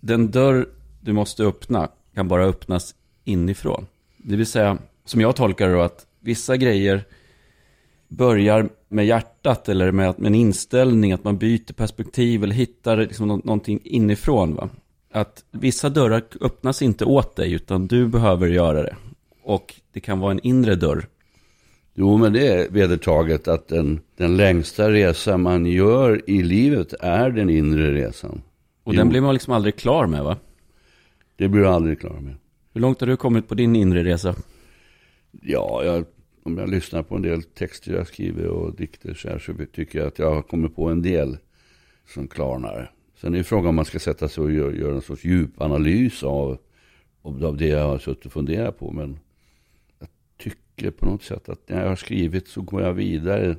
den 0.00 0.30
dörr 0.30 0.68
du 1.00 1.12
måste 1.12 1.44
öppna 1.44 1.88
kan 2.14 2.28
bara 2.28 2.44
öppnas 2.44 2.94
inifrån. 3.24 3.86
Det 4.16 4.36
vill 4.36 4.46
säga, 4.46 4.78
som 5.04 5.20
jag 5.20 5.36
tolkar 5.36 5.68
det 5.68 5.74
då, 5.74 5.80
att 5.80 6.06
vissa 6.20 6.56
grejer 6.56 7.04
börjar 8.08 8.68
med 8.88 9.06
hjärtat 9.06 9.68
eller 9.68 9.92
med, 9.92 10.18
med 10.18 10.26
en 10.26 10.34
inställning, 10.34 11.12
att 11.12 11.24
man 11.24 11.38
byter 11.38 11.72
perspektiv 11.72 12.44
eller 12.44 12.54
hittar 12.54 12.96
liksom 12.96 13.28
nå- 13.28 13.40
någonting 13.44 13.80
inifrån. 13.84 14.54
Va? 14.54 14.68
Att 15.12 15.44
vissa 15.50 15.88
dörrar 15.88 16.22
öppnas 16.40 16.82
inte 16.82 17.04
åt 17.04 17.36
dig, 17.36 17.52
utan 17.52 17.86
du 17.86 18.06
behöver 18.06 18.48
göra 18.48 18.82
det. 18.82 18.96
Och 19.42 19.74
det 19.92 20.00
kan 20.00 20.18
vara 20.18 20.32
en 20.32 20.46
inre 20.46 20.74
dörr. 20.74 21.06
Jo, 21.94 22.16
men 22.16 22.32
det 22.32 22.48
är 22.48 22.68
vedertaget 22.70 23.48
att 23.48 23.68
den, 23.68 24.00
den 24.16 24.36
längsta 24.36 24.90
resa 24.90 25.36
man 25.36 25.66
gör 25.66 26.30
i 26.30 26.42
livet 26.42 26.94
är 27.00 27.30
den 27.30 27.50
inre 27.50 27.94
resan. 27.94 28.42
Och 28.90 28.94
Jo. 28.94 28.98
den 29.00 29.08
blir 29.08 29.20
man 29.20 29.34
liksom 29.34 29.52
aldrig 29.52 29.76
klar 29.76 30.06
med 30.06 30.24
va? 30.24 30.36
Det 31.36 31.48
blir 31.48 31.60
du 31.60 31.68
aldrig 31.68 32.00
klar 32.00 32.20
med. 32.20 32.34
Hur 32.72 32.80
långt 32.80 33.00
har 33.00 33.06
du 33.06 33.16
kommit 33.16 33.48
på 33.48 33.54
din 33.54 33.76
inre 33.76 34.04
resa? 34.04 34.34
Ja, 35.42 35.84
jag, 35.84 36.04
om 36.42 36.58
jag 36.58 36.68
lyssnar 36.68 37.02
på 37.02 37.16
en 37.16 37.22
del 37.22 37.42
texter 37.42 37.92
jag 37.92 38.06
skriver 38.06 38.46
och 38.46 38.76
dikter 38.76 39.14
så, 39.14 39.28
här, 39.28 39.38
så 39.38 39.52
tycker 39.72 39.98
jag 39.98 40.08
att 40.08 40.18
jag 40.18 40.34
har 40.34 40.42
kommit 40.42 40.76
på 40.76 40.88
en 40.88 41.02
del 41.02 41.38
som 42.08 42.28
klarnar. 42.28 42.92
Sen 43.16 43.34
är 43.34 43.38
det 43.38 43.44
frågan 43.44 43.66
om 43.66 43.74
man 43.74 43.84
ska 43.84 43.98
sätta 43.98 44.28
sig 44.28 44.44
och 44.44 44.52
göra, 44.52 44.72
göra 44.72 44.94
en 44.94 45.02
sorts 45.02 45.24
djupanalys 45.24 46.22
av, 46.22 46.58
av 47.22 47.56
det 47.56 47.66
jag 47.66 47.88
har 47.88 47.98
suttit 47.98 48.26
och 48.26 48.32
funderat 48.32 48.78
på. 48.78 48.92
Men 48.92 49.18
jag 49.98 50.08
tycker 50.36 50.90
på 50.90 51.06
något 51.06 51.22
sätt 51.22 51.48
att 51.48 51.68
när 51.68 51.82
jag 51.82 51.88
har 51.88 51.96
skrivit 51.96 52.48
så 52.48 52.62
går 52.62 52.82
jag 52.82 52.92
vidare. 52.92 53.56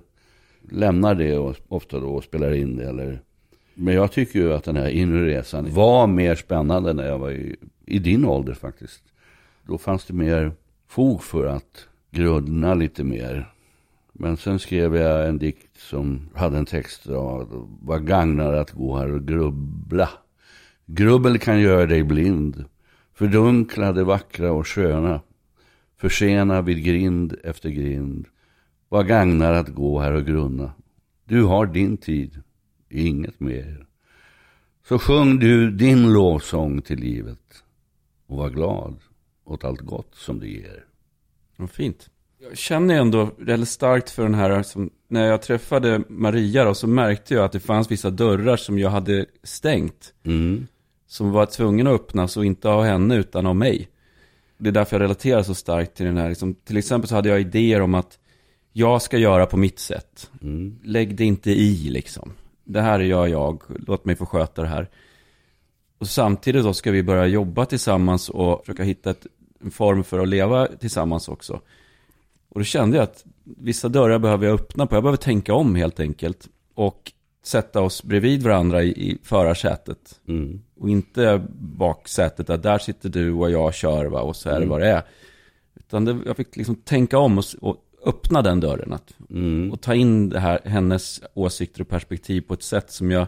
Lämnar 0.70 1.16
det 1.16 1.38
och 1.38 1.56
ofta 1.68 2.00
då 2.00 2.08
och 2.08 2.24
spelar 2.24 2.54
in 2.54 2.76
det. 2.76 2.90
Eller... 2.90 3.22
Men 3.74 3.94
jag 3.94 4.12
tycker 4.12 4.40
ju 4.40 4.54
att 4.54 4.64
den 4.64 4.76
här 4.76 4.90
inre 4.90 5.26
resan 5.26 5.74
var 5.74 6.08
mer 6.08 6.36
spännande 6.36 6.94
när 6.94 7.08
jag 7.08 7.20
var 7.20 7.32
i, 7.32 7.56
i 7.86 8.00
din 8.00 8.26
ålder 8.26 8.54
faktiskt. 8.54 9.04
Då 9.68 9.78
fanns 9.78 10.06
det 10.06 10.14
mer 10.14 10.52
fog 10.88 11.24
för 11.24 11.46
att 11.46 11.88
grunna 12.12 12.74
lite 12.74 13.04
mer. 13.04 13.54
Men 14.14 14.38
sen 14.38 14.60
skrev 14.60 14.96
jag 14.96 15.28
en 15.28 15.38
dikt 15.38 15.78
som 15.78 16.30
hade 16.36 16.58
en 16.58 16.66
text 16.66 17.08
av 17.10 17.70
vad 17.82 18.08
gagnar 18.08 18.54
att 18.54 18.72
gå 18.72 18.98
här 18.98 19.12
och 19.12 19.28
grubbla. 19.28 20.10
Grubbel 20.86 21.40
kan 21.40 21.60
göra 21.60 21.86
dig 21.86 22.04
blind, 22.04 22.66
fördunkla 23.14 23.92
det 23.92 24.04
vackra 24.04 24.52
och 24.52 24.68
sköna, 24.68 25.22
försena 25.98 26.62
vid 26.62 26.84
grind 26.84 27.36
efter 27.44 27.70
grind. 27.70 28.28
Vad 28.90 29.08
gagnar 29.08 29.54
att 29.54 29.70
gå 29.70 30.00
här 30.00 30.14
och 30.14 30.26
grunna? 30.26 30.72
Du 31.26 31.44
har 31.44 31.66
din 31.66 31.98
tid, 31.98 32.44
inget 32.92 33.40
mer. 33.40 33.86
Så 34.88 35.00
sjung 35.00 35.40
du 35.40 35.72
din 35.72 36.14
lovsång 36.14 36.82
till 36.82 37.00
livet 37.00 37.64
och 38.28 38.38
var 38.38 38.50
glad 38.50 39.00
åt 39.46 39.64
allt 39.64 39.82
gott 39.82 40.16
som 40.16 40.40
det 40.40 40.48
ger. 40.48 40.86
Vad 41.58 41.70
fint. 41.70 42.10
Jag 42.40 42.58
känner 42.58 42.96
ändå 42.96 43.30
väldigt 43.38 43.70
starkt 43.70 44.10
för 44.10 44.24
den 44.24 44.34
här, 44.34 44.64
som, 44.64 44.90
när 45.08 45.28
jag 45.28 45.42
träffade 45.42 46.04
Maria 46.10 46.64
då, 46.66 46.74
så 46.74 46.88
märkte 46.88 47.34
jag 47.34 47.46
att 47.46 47.52
det 47.52 47.60
fanns 47.60 47.92
vissa 47.92 48.10
dörrar 48.10 48.58
som 48.58 48.80
jag 48.80 48.90
hade 48.90 49.26
stängt. 49.44 50.14
Mm. 50.24 50.68
Som 51.08 51.32
var 51.32 51.46
tvungen 51.46 51.88
att 51.88 51.94
öppnas 51.94 52.38
och 52.38 52.46
inte 52.46 52.70
av 52.70 52.84
henne 52.84 53.16
utan 53.16 53.46
av 53.46 53.56
mig. 53.56 53.88
Det 54.58 54.70
är 54.70 54.74
därför 54.74 54.96
jag 54.96 55.04
relaterar 55.04 55.44
så 55.44 55.56
starkt 55.56 55.96
till 55.96 56.06
den 56.06 56.18
här. 56.18 56.30
Liksom, 56.30 56.54
till 56.54 56.78
exempel 56.78 57.08
så 57.08 57.16
hade 57.16 57.30
jag 57.30 57.42
idéer 57.42 57.82
om 57.82 57.96
att 57.96 58.20
jag 58.74 59.02
ska 59.02 59.18
göra 59.18 59.46
på 59.46 59.58
mitt 59.58 59.80
sätt. 59.80 60.32
Mm. 60.42 60.80
Lägg 60.84 61.16
det 61.16 61.24
inte 61.24 61.52
i 61.52 61.90
liksom. 61.90 62.34
Det 62.72 62.82
här 62.82 63.00
gör 63.00 63.28
jag, 63.28 63.62
låt 63.88 64.06
mig 64.06 64.16
få 64.16 64.26
sköta 64.26 64.62
det 64.62 64.68
här. 64.68 64.90
Och 65.98 66.08
samtidigt 66.08 66.64
då 66.64 66.74
ska 66.74 66.92
vi 66.92 67.04
börja 67.04 67.26
jobba 67.26 67.66
tillsammans 67.66 68.30
och 68.30 68.60
försöka 68.66 68.84
hitta 68.84 69.10
ett, 69.10 69.28
en 69.64 69.72
form 69.72 70.04
för 70.04 70.20
att 70.20 70.28
leva 70.28 70.68
tillsammans 70.68 71.28
också. 71.28 71.62
Och 72.50 72.60
då 72.60 72.64
kände 72.64 72.98
jag 72.98 73.04
att 73.04 73.26
vissa 73.44 73.90
dörrar 73.90 74.20
behöver 74.20 74.48
jag 74.48 74.54
öppna 74.54 74.88
på. 74.88 74.96
Jag 74.96 75.04
behöver 75.04 75.18
tänka 75.18 75.54
om 75.54 75.76
helt 75.76 76.00
enkelt. 76.00 76.48
Och 76.74 77.12
sätta 77.44 77.82
oss 77.82 78.04
bredvid 78.04 78.44
varandra 78.44 78.84
i, 78.84 78.90
i 78.90 79.18
förarsätet. 79.24 80.20
Mm. 80.28 80.62
Och 80.80 80.90
inte 80.90 81.46
baksätet 81.60 82.48
där, 82.48 82.58
där 82.58 82.78
sitter 82.78 83.10
du 83.10 83.32
och 83.34 83.52
jag 83.52 83.74
kör 83.74 84.06
va, 84.06 84.22
och 84.22 84.36
så 84.36 84.50
är 84.50 84.54
det 84.54 84.58
Mm. 84.58 84.70
vad 84.70 84.82
det 84.82 84.88
är. 84.88 85.04
Utan 85.76 86.06
det, 86.06 86.18
jag 86.26 86.38
fick 86.38 86.56
liksom 86.56 86.76
tänka 86.76 87.18
om 87.18 87.38
och, 87.38 87.44
och 87.62 87.78
öppna 88.06 88.42
den 88.42 88.60
dörren. 88.60 88.94
Att, 88.94 89.14
Mm. 89.30 89.72
och 89.72 89.82
ta 89.82 89.94
in 89.94 90.30
det 90.30 90.40
här, 90.40 90.60
hennes 90.66 91.22
åsikter 91.34 91.82
och 91.82 91.88
perspektiv 91.88 92.42
på 92.42 92.54
ett 92.54 92.64
sätt 92.64 92.92
som 92.92 93.12
jag 93.12 93.28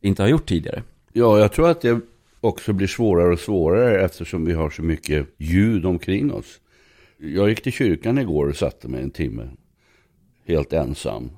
inte 0.00 0.22
har 0.22 0.28
gjort 0.28 0.48
tidigare. 0.48 0.82
Ja, 1.12 1.38
jag 1.38 1.52
tror 1.52 1.70
att 1.70 1.80
det 1.80 2.00
också 2.40 2.72
blir 2.72 2.86
svårare 2.86 3.32
och 3.32 3.38
svårare 3.38 4.04
eftersom 4.04 4.44
vi 4.44 4.52
har 4.52 4.70
så 4.70 4.82
mycket 4.82 5.26
ljud 5.36 5.86
omkring 5.86 6.32
oss. 6.32 6.60
Jag 7.18 7.48
gick 7.48 7.62
till 7.62 7.72
kyrkan 7.72 8.18
igår 8.18 8.48
och 8.48 8.56
satte 8.56 8.88
mig 8.88 9.02
en 9.02 9.10
timme. 9.10 9.48
Helt 10.46 10.72
ensam. 10.72 11.30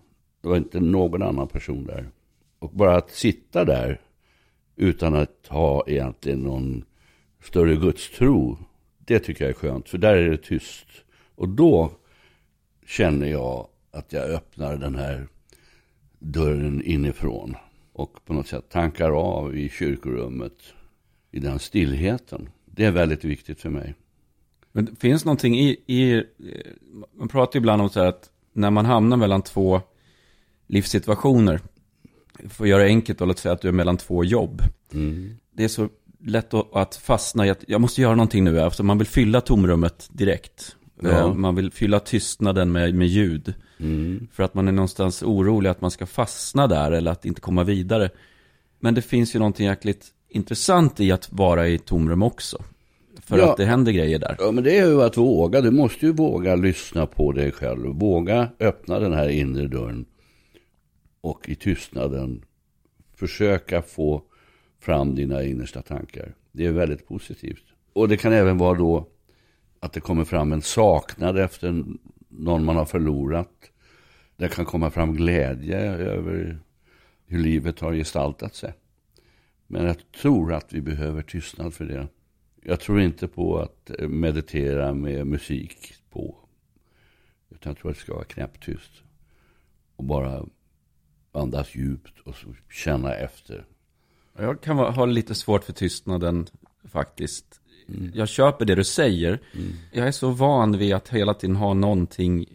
Det 0.42 0.48
var 0.48 0.56
inte 0.56 0.80
någon 0.80 1.22
annan 1.22 1.48
person 1.48 1.84
där. 1.86 2.08
Och 2.58 2.70
bara 2.70 2.96
att 2.96 3.10
sitta 3.10 3.64
där 3.64 4.00
utan 4.76 5.14
att 5.14 5.46
ha 5.48 5.84
egentligen 5.86 6.38
någon 6.38 6.84
större 7.42 7.76
gudstro. 7.76 8.58
Det 8.98 9.18
tycker 9.18 9.44
jag 9.44 9.50
är 9.50 9.54
skönt, 9.54 9.88
för 9.88 9.98
där 9.98 10.16
är 10.16 10.30
det 10.30 10.36
tyst. 10.36 10.86
Och 11.34 11.48
då 11.48 11.90
känner 12.86 13.26
jag 13.26 13.68
att 13.90 14.12
jag 14.12 14.30
öppnar 14.30 14.76
den 14.76 14.94
här 14.94 15.28
dörren 16.18 16.82
inifrån. 16.82 17.56
Och 17.92 18.24
på 18.24 18.32
något 18.32 18.48
sätt 18.48 18.68
tankar 18.70 19.10
av 19.10 19.56
i 19.56 19.68
kyrkorummet. 19.68 20.52
I 21.30 21.40
den 21.40 21.58
stillheten. 21.58 22.48
Det 22.64 22.84
är 22.84 22.90
väldigt 22.90 23.24
viktigt 23.24 23.60
för 23.60 23.70
mig. 23.70 23.94
Men 24.72 24.84
det 24.84 24.96
finns 24.96 25.24
någonting 25.24 25.58
i, 25.58 25.68
i, 25.86 26.24
man 27.18 27.28
pratar 27.28 27.54
ju 27.54 27.58
ibland 27.60 27.82
om 27.82 27.88
så 27.88 28.00
här 28.00 28.06
att 28.06 28.30
när 28.52 28.70
man 28.70 28.86
hamnar 28.86 29.16
mellan 29.16 29.42
två 29.42 29.80
livssituationer, 30.66 31.60
för 32.48 32.64
att 32.64 32.70
göra 32.70 32.82
det 32.82 32.88
enkelt 32.88 33.20
och 33.20 33.26
låt 33.26 33.38
säga 33.38 33.52
att 33.52 33.60
du 33.60 33.68
är 33.68 33.72
mellan 33.72 33.96
två 33.96 34.24
jobb. 34.24 34.62
Mm. 34.92 35.36
Det 35.52 35.64
är 35.64 35.68
så 35.68 35.88
lätt 36.24 36.54
att, 36.54 36.76
att 36.76 36.96
fastna 36.96 37.46
i 37.46 37.50
att 37.50 37.64
jag 37.68 37.80
måste 37.80 38.02
göra 38.02 38.14
någonting 38.14 38.44
nu, 38.44 38.60
alltså 38.60 38.82
man 38.82 38.98
vill 38.98 39.06
fylla 39.06 39.40
tomrummet 39.40 40.08
direkt. 40.12 40.76
Ja. 41.00 41.08
Eh, 41.10 41.34
Man 41.34 41.54
vill 41.54 41.70
fylla 41.70 42.00
tystnaden 42.00 42.72
med, 42.72 42.94
med 42.94 43.06
ljud. 43.08 43.54
Mm. 43.80 44.26
För 44.32 44.42
att 44.42 44.54
man 44.54 44.68
är 44.68 44.72
någonstans 44.72 45.22
orolig 45.22 45.70
att 45.70 45.80
man 45.80 45.90
ska 45.90 46.06
fastna 46.06 46.66
där 46.66 46.92
eller 46.92 47.10
att 47.10 47.24
inte 47.24 47.40
komma 47.40 47.64
vidare. 47.64 48.10
Men 48.80 48.94
det 48.94 49.02
finns 49.02 49.34
ju 49.34 49.38
någonting 49.38 49.66
jäkligt 49.66 50.06
intressant 50.28 51.00
i 51.00 51.12
att 51.12 51.32
vara 51.32 51.68
i 51.68 51.78
tomrum 51.78 52.22
också. 52.22 52.62
För 53.20 53.38
Ja. 53.38 53.50
att 53.50 53.56
det 53.56 53.64
händer 53.64 53.92
grejer 53.92 54.18
där. 54.18 54.36
Ja, 54.38 54.50
men 54.50 54.64
det 54.64 54.78
är 54.78 54.86
ju 54.86 55.02
att 55.02 55.16
våga. 55.16 55.60
Du 55.60 55.70
måste 55.70 56.06
ju 56.06 56.12
våga 56.12 56.54
lyssna 56.56 57.06
på 57.06 57.32
dig 57.32 57.52
själv. 57.52 57.86
Våga 57.86 58.48
öppna 58.60 58.98
den 58.98 59.12
här 59.12 59.28
inre 59.28 59.66
dörren. 59.68 60.04
Och 61.20 61.48
i 61.48 61.54
tystnaden 61.54 62.42
försöka 63.16 63.82
få 63.82 64.22
fram 64.80 65.14
dina 65.14 65.42
innersta 65.44 65.82
tankar. 65.82 66.34
Det 66.52 66.66
är 66.66 66.72
väldigt 66.72 67.08
positivt. 67.08 67.64
Och 67.92 68.08
det 68.08 68.16
kan 68.16 68.32
även 68.32 68.58
vara 68.58 68.78
då 68.78 69.06
att 69.86 69.92
det 69.92 70.00
kommer 70.00 70.24
fram 70.24 70.52
en 70.52 70.62
saknad 70.62 71.38
efter 71.38 71.84
någon 72.28 72.64
man 72.64 72.76
har 72.76 72.84
förlorat. 72.84 73.70
Det 74.36 74.48
kan 74.48 74.64
komma 74.64 74.90
fram 74.90 75.14
glädje 75.14 75.80
över 75.90 76.58
hur 77.26 77.38
livet 77.38 77.80
har 77.80 77.94
gestaltat 77.94 78.54
sig. 78.54 78.74
Men 79.66 79.84
jag 79.84 80.12
tror 80.20 80.52
att 80.52 80.72
vi 80.72 80.80
behöver 80.80 81.22
tystnad 81.22 81.74
för 81.74 81.84
det. 81.84 82.08
Jag 82.62 82.80
tror 82.80 83.00
inte 83.00 83.28
på 83.28 83.58
att 83.58 83.90
meditera 84.08 84.94
med 84.94 85.26
musik 85.26 85.94
på. 86.10 86.36
Utan 87.50 87.70
jag 87.70 87.78
tror 87.78 87.90
att 87.90 87.96
det 87.96 88.02
ska 88.02 88.14
vara 88.14 88.24
knäpptyst. 88.24 88.92
Och 89.96 90.04
bara 90.04 90.44
andas 91.32 91.74
djupt 91.74 92.20
och 92.20 92.34
känna 92.70 93.14
efter. 93.14 93.66
Jag 94.38 94.60
kan 94.60 94.76
ha 94.78 95.06
lite 95.06 95.34
svårt 95.34 95.64
för 95.64 95.72
tystnaden 95.72 96.46
faktiskt. 96.84 97.60
Jag 98.14 98.28
köper 98.28 98.64
det 98.64 98.74
du 98.74 98.84
säger. 98.84 99.38
Jag 99.92 100.06
är 100.08 100.12
så 100.12 100.30
van 100.30 100.78
vid 100.78 100.94
att 100.94 101.08
hela 101.08 101.34
tiden 101.34 101.56
ha 101.56 101.74
någonting, 101.74 102.46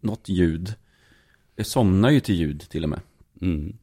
något 0.00 0.28
ljud. 0.28 0.74
Jag 1.56 1.66
somnar 1.66 2.10
ju 2.10 2.20
till 2.20 2.34
ljud 2.34 2.60
till 2.68 2.84
och 2.84 2.90
med. 2.90 3.00
Mm. 3.40 3.76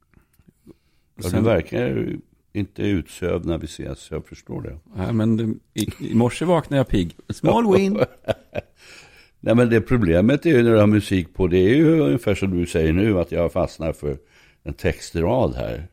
Ja, 1.16 1.24
Sen- 1.30 1.44
du 1.44 1.50
verkar 1.50 2.16
inte 2.54 2.82
utsövd 2.82 3.46
när 3.46 3.58
vi 3.58 3.66
ses, 3.66 4.12
jag 4.12 4.26
förstår 4.26 4.62
det. 4.62 4.80
Nej, 4.96 5.14
men 5.14 5.60
i, 5.74 5.88
i 6.00 6.16
morse 6.16 6.46
vaknade 6.46 6.80
jag 6.80 6.88
pigg. 6.88 7.16
Small 7.30 7.74
win. 7.76 7.94
Nej 9.40 9.56
men 9.56 9.70
det 9.70 9.82
problemet 9.82 10.46
är 10.46 10.50
ju 10.50 10.64
när 10.64 10.72
du 10.72 10.78
har 10.78 10.88
musik 10.88 11.34
på, 11.34 11.48
det 11.48 11.58
är 11.58 11.76
ju 11.76 12.00
ungefär 12.00 12.36
som 12.36 12.58
du 12.60 12.66
säger 12.66 12.94
nu, 12.94 13.20
att 13.20 13.32
jag 13.32 13.52
fastnar 13.54 13.94
för 13.94 14.18
en 14.64 14.74
textrad 14.74 15.56
här. 15.56 15.88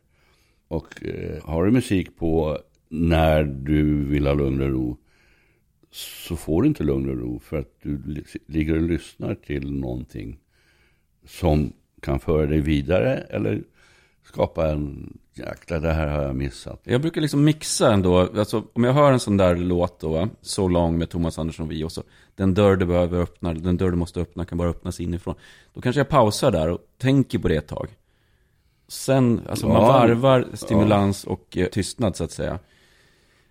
Och 0.67 1.03
eh, 1.05 1.43
har 1.43 1.65
du 1.65 1.71
musik 1.71 2.17
på 2.17 2.59
när 2.89 3.43
du 3.43 4.03
vill 4.05 4.27
ha 4.27 4.33
lugn 4.33 4.61
och 4.61 4.69
ro, 4.69 4.97
så 5.91 6.35
får 6.35 6.61
du 6.61 6.67
inte 6.67 6.83
lugn 6.83 7.09
och 7.09 7.17
ro 7.17 7.39
för 7.39 7.57
att 7.59 7.75
du 7.83 8.01
li- 8.05 8.23
ligger 8.47 8.75
och 8.75 8.81
lyssnar 8.89 9.35
till 9.35 9.71
någonting 9.73 10.39
som 11.25 11.73
kan 12.01 12.19
föra 12.19 12.45
dig 12.45 12.59
vidare 12.61 13.15
eller 13.17 13.63
skapa 14.23 14.69
en, 14.71 15.17
jäkla 15.33 15.79
det 15.79 15.93
här 15.93 16.07
har 16.07 16.21
jag 16.23 16.35
missat. 16.35 16.81
Jag 16.83 17.01
brukar 17.01 17.21
liksom 17.21 17.43
mixa 17.43 17.93
ändå, 17.93 18.19
alltså 18.19 18.63
om 18.73 18.83
jag 18.83 18.93
hör 18.93 19.11
en 19.11 19.19
sån 19.19 19.37
där 19.37 19.55
låt 19.55 19.99
då, 19.99 20.09
va? 20.09 20.29
So 20.41 20.67
long 20.67 20.97
med 20.97 21.09
Thomas 21.09 21.39
Andersson 21.39 21.67
Vi 21.67 21.83
och 21.83 21.91
så, 21.91 22.03
den 22.35 22.53
dörr 22.53 22.75
du 22.75 22.85
behöver 22.85 23.21
öppna, 23.21 23.53
den 23.53 23.77
dörr 23.77 23.91
du 23.91 23.97
måste 23.97 24.21
öppna 24.21 24.45
kan 24.45 24.57
bara 24.57 24.69
öppnas 24.69 24.99
inifrån. 24.99 25.35
Då 25.73 25.81
kanske 25.81 25.99
jag 25.99 26.09
pausar 26.09 26.51
där 26.51 26.69
och 26.69 26.79
tänker 26.97 27.39
på 27.39 27.47
det 27.47 27.55
ett 27.55 27.67
tag. 27.67 27.87
Sen, 28.87 29.41
alltså 29.49 29.67
man 29.67 29.75
Ja. 29.81 29.87
varvar 29.87 30.47
stimulans 30.53 31.23
och 31.23 31.57
eh, 31.57 31.67
tystnad 31.67 32.15
så 32.15 32.23
att 32.23 32.31
säga. 32.31 32.59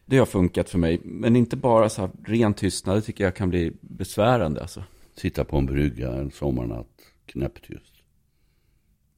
Det 0.07 0.19
har 0.19 0.27
funkat 0.27 0.71
för 0.71 0.79
mig, 0.79 1.01
men 1.05 1.37
inte 1.37 1.57
bara 1.57 1.88
så 1.88 2.01
här 2.01 2.11
ren 2.25 2.55
tystnad, 2.55 2.97
det 2.97 3.03
tycker 3.03 3.25
jag 3.25 3.37
kan 3.37 3.49
bli 3.49 3.73
besvärande 3.81 4.61
alltså. 4.61 4.85
Sitta 5.14 5.45
på 5.45 5.57
en 5.57 5.67
brygga 5.67 6.12
en 6.12 6.31
sommarnatt, 6.31 7.01
knäpptyst. 7.27 7.95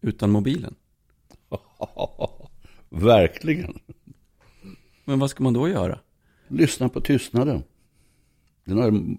Utan 0.01 0.31
mobilen. 0.31 0.75
Verkligen. 2.88 3.79
Men 5.05 5.18
vad 5.18 5.31
ska 5.31 5.42
man 5.42 5.53
då 5.53 5.68
göra? 5.68 5.99
Lyssna 6.49 6.88
på 6.88 7.01
tystnaden. 7.01 7.62
Den 8.64 8.79
har 8.79 9.16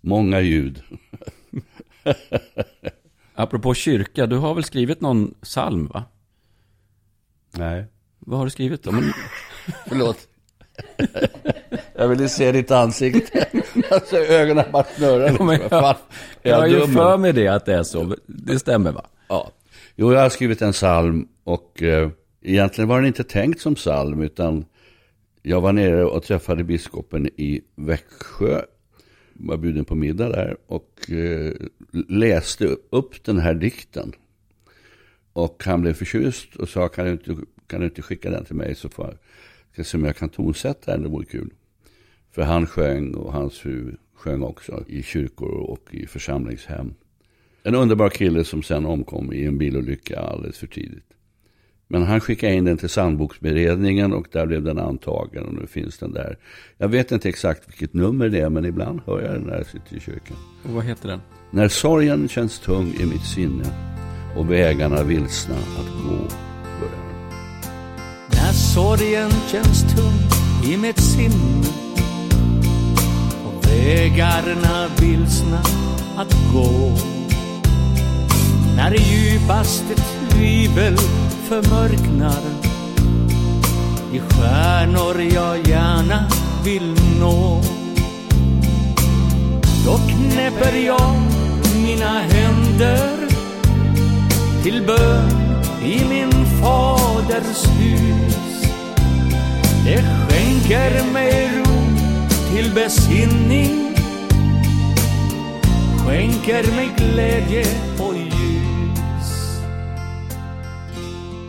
många 0.00 0.40
ljud. 0.40 0.82
Apropå 3.34 3.74
kyrka, 3.74 4.26
du 4.26 4.36
har 4.36 4.54
väl 4.54 4.64
skrivit 4.64 5.00
någon 5.00 5.34
psalm 5.40 5.86
va? 5.86 6.04
Nej. 7.50 7.84
Vad 8.18 8.38
har 8.38 8.46
du 8.46 8.50
skrivit 8.50 8.82
då? 8.82 8.92
Men, 8.92 9.02
Förlåt. 9.86 10.28
jag 11.94 12.08
ville 12.08 12.28
se 12.28 12.52
ditt 12.52 12.70
ansikte. 12.70 13.46
alltså 13.90 14.16
ögonen 14.16 14.64
bara 14.72 14.84
snurrar. 14.84 15.58
Ja, 15.62 15.68
fan, 15.68 15.94
är 16.42 16.50
jag 16.50 16.56
har 16.56 16.66
ju 16.66 16.86
för 16.86 17.16
mig 17.16 17.32
det 17.32 17.48
att 17.48 17.66
det 17.66 17.74
är 17.74 17.82
så. 17.82 18.16
Det 18.26 18.58
stämmer 18.58 18.92
va? 18.92 19.06
Ja. 19.28 19.50
Jo, 19.96 20.12
jag 20.12 20.20
har 20.20 20.28
skrivit 20.28 20.62
en 20.62 20.72
psalm 20.72 21.28
och 21.44 21.82
eh, 21.82 22.10
egentligen 22.42 22.88
var 22.88 22.96
den 22.96 23.06
inte 23.06 23.24
tänkt 23.24 23.60
som 23.60 23.74
psalm 23.74 24.22
utan 24.22 24.64
jag 25.42 25.60
var 25.60 25.72
nere 25.72 26.04
och 26.04 26.22
träffade 26.22 26.64
biskopen 26.64 27.26
i 27.26 27.60
Växjö. 27.76 28.62
Var 29.32 29.56
bjuden 29.56 29.84
på 29.84 29.94
middag 29.94 30.28
där 30.28 30.56
och 30.66 31.10
eh, 31.10 31.52
läste 32.08 32.76
upp 32.90 33.24
den 33.24 33.38
här 33.38 33.54
dikten. 33.54 34.12
Och 35.32 35.62
han 35.64 35.80
blev 35.80 35.92
förtjust 35.92 36.56
och 36.56 36.68
sa 36.68 36.88
kan 36.88 37.04
du 37.04 37.12
inte, 37.12 37.36
kan 37.66 37.80
du 37.80 37.86
inte 37.86 38.02
skicka 38.02 38.30
den 38.30 38.44
till 38.44 38.56
mig 38.56 38.74
så 38.74 38.88
får 38.88 39.18
jag 39.80 39.86
ska 39.86 39.90
se 39.90 39.98
om 39.98 40.04
jag 40.04 40.16
kan 40.16 40.28
tonsätta 40.28 40.92
den, 40.92 41.02
det 41.02 41.08
vore 41.08 41.24
kul. 41.24 41.50
För 42.30 42.42
han 42.42 42.66
sjöng 42.66 43.14
och 43.14 43.32
hans 43.32 43.58
fru 43.58 43.96
sjöng 44.14 44.42
också 44.42 44.84
i 44.88 45.02
kyrkor 45.02 45.50
och 45.50 45.94
i 45.94 46.06
församlingshem. 46.06 46.94
En 47.62 47.74
underbar 47.74 48.08
kille 48.08 48.44
som 48.44 48.62
sen 48.62 48.86
omkom 48.86 49.32
i 49.32 49.44
en 49.44 49.58
bilolycka 49.58 50.20
alldeles 50.20 50.58
för 50.58 50.66
tidigt. 50.66 51.04
Men 51.88 52.02
han 52.02 52.20
skickade 52.20 52.54
in 52.54 52.64
den 52.64 52.76
till 52.76 52.88
sandboksberedningen 52.88 54.12
och 54.12 54.26
där 54.32 54.46
blev 54.46 54.62
den 54.62 54.78
antagen 54.78 55.44
och 55.46 55.54
nu 55.54 55.66
finns 55.66 55.98
den 55.98 56.12
där. 56.12 56.38
Jag 56.78 56.88
vet 56.88 57.12
inte 57.12 57.28
exakt 57.28 57.68
vilket 57.68 57.94
nummer 57.94 58.28
det 58.28 58.40
är 58.40 58.50
men 58.50 58.64
ibland 58.64 59.00
hör 59.06 59.20
jag 59.20 59.34
den 59.34 59.42
när 59.42 59.56
jag 59.56 59.66
sitter 59.66 59.96
i 59.96 60.00
kyrkan. 60.00 60.36
Och 60.64 60.70
vad 60.70 60.84
heter 60.84 61.08
den? 61.08 61.20
När 61.50 61.68
sorgen 61.68 62.28
känns 62.28 62.58
tung 62.58 62.94
i 63.00 63.06
mitt 63.06 63.26
sinne 63.34 63.64
och 64.36 64.50
vägarna 64.50 65.02
vilsna 65.02 65.54
att 65.54 66.08
gå. 66.08 66.49
När 68.50 68.56
sorgen 68.56 69.30
känns 69.50 69.82
tung 69.94 70.20
i 70.64 70.76
mitt 70.76 71.00
sinne 71.00 71.66
och 73.44 73.70
vägarna 73.70 74.88
vilsna 75.00 75.60
att 76.16 76.36
gå. 76.52 76.92
När 78.76 78.94
djupaste 78.94 79.94
tvivel 80.30 80.96
förmörknar 81.48 82.40
i 84.12 84.20
stjärnor 84.20 85.20
jag 85.20 85.68
gärna 85.68 86.28
vill 86.64 86.96
nå. 87.20 87.60
Då 89.86 89.98
knäpper 90.08 90.76
jag 90.86 91.14
mina 91.74 92.20
händer 92.20 93.28
till 94.62 94.82
bön 94.86 95.30
i 95.82 96.04
min 96.08 96.46
faders 97.30 97.64
hus. 97.66 98.62
Det 99.84 100.02
skänker 100.02 101.12
mig 101.12 101.50
ro 101.58 101.64
till 102.54 102.74
besinning, 102.74 103.94
skänker 106.06 106.76
mig 106.76 106.90
glädje 106.96 107.64
och 107.98 108.14
ljus. 108.14 109.60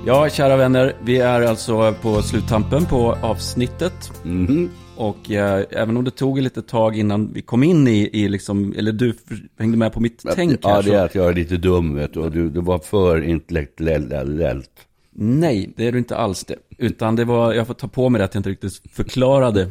Ja, 0.06 0.30
kära 0.30 0.56
vänner, 0.56 0.94
vi 1.04 1.18
är 1.18 1.42
alltså 1.42 1.94
på 2.02 2.22
sluttampen 2.22 2.86
på 2.86 3.18
avsnittet. 3.22 4.12
Mhm. 4.24 4.70
Och 4.98 5.32
eh, 5.32 5.64
även 5.72 5.98
om 5.98 6.04
det 6.04 6.12
tog 6.12 6.38
ett 6.38 6.44
litet 6.44 6.68
tag 6.68 6.98
innan 6.98 7.34
vi 7.34 7.42
kom 7.42 7.64
in 7.64 7.88
i, 7.88 8.10
i 8.14 8.30
liksom, 8.30 8.74
eller 8.78 8.92
du 8.92 9.14
för- 9.14 9.38
hängde 9.60 9.78
med 9.78 9.94
på 9.94 10.00
mitt 10.00 10.24
tänk 10.36 10.66
här. 10.66 10.72
Ja, 10.76 10.82
det 10.82 10.90
är 10.92 10.98
så, 11.00 11.06
att 11.06 11.16
jag 11.16 11.30
är 11.30 11.34
lite 11.34 11.58
dum 11.58 11.96
vet 11.96 12.14
du. 12.14 12.20
Och 12.20 12.32
du, 12.32 12.50
du 12.50 12.62
var 12.62 12.80
för 12.80 13.24
intellektuellt. 13.24 14.70
Nej, 15.14 15.74
det 15.78 15.88
är 15.88 15.92
du 15.92 15.98
inte 15.98 16.18
alls 16.18 16.46
det. 16.46 16.56
Utan 16.78 17.16
det 17.16 17.26
var, 17.26 17.54
jag 17.54 17.68
får 17.68 17.74
ta 17.74 17.88
på 17.88 18.10
mig 18.10 18.20
det 18.20 18.26
att 18.26 18.34
jag 18.34 18.40
inte 18.40 18.50
riktigt 18.50 18.82
förklarade. 18.92 19.62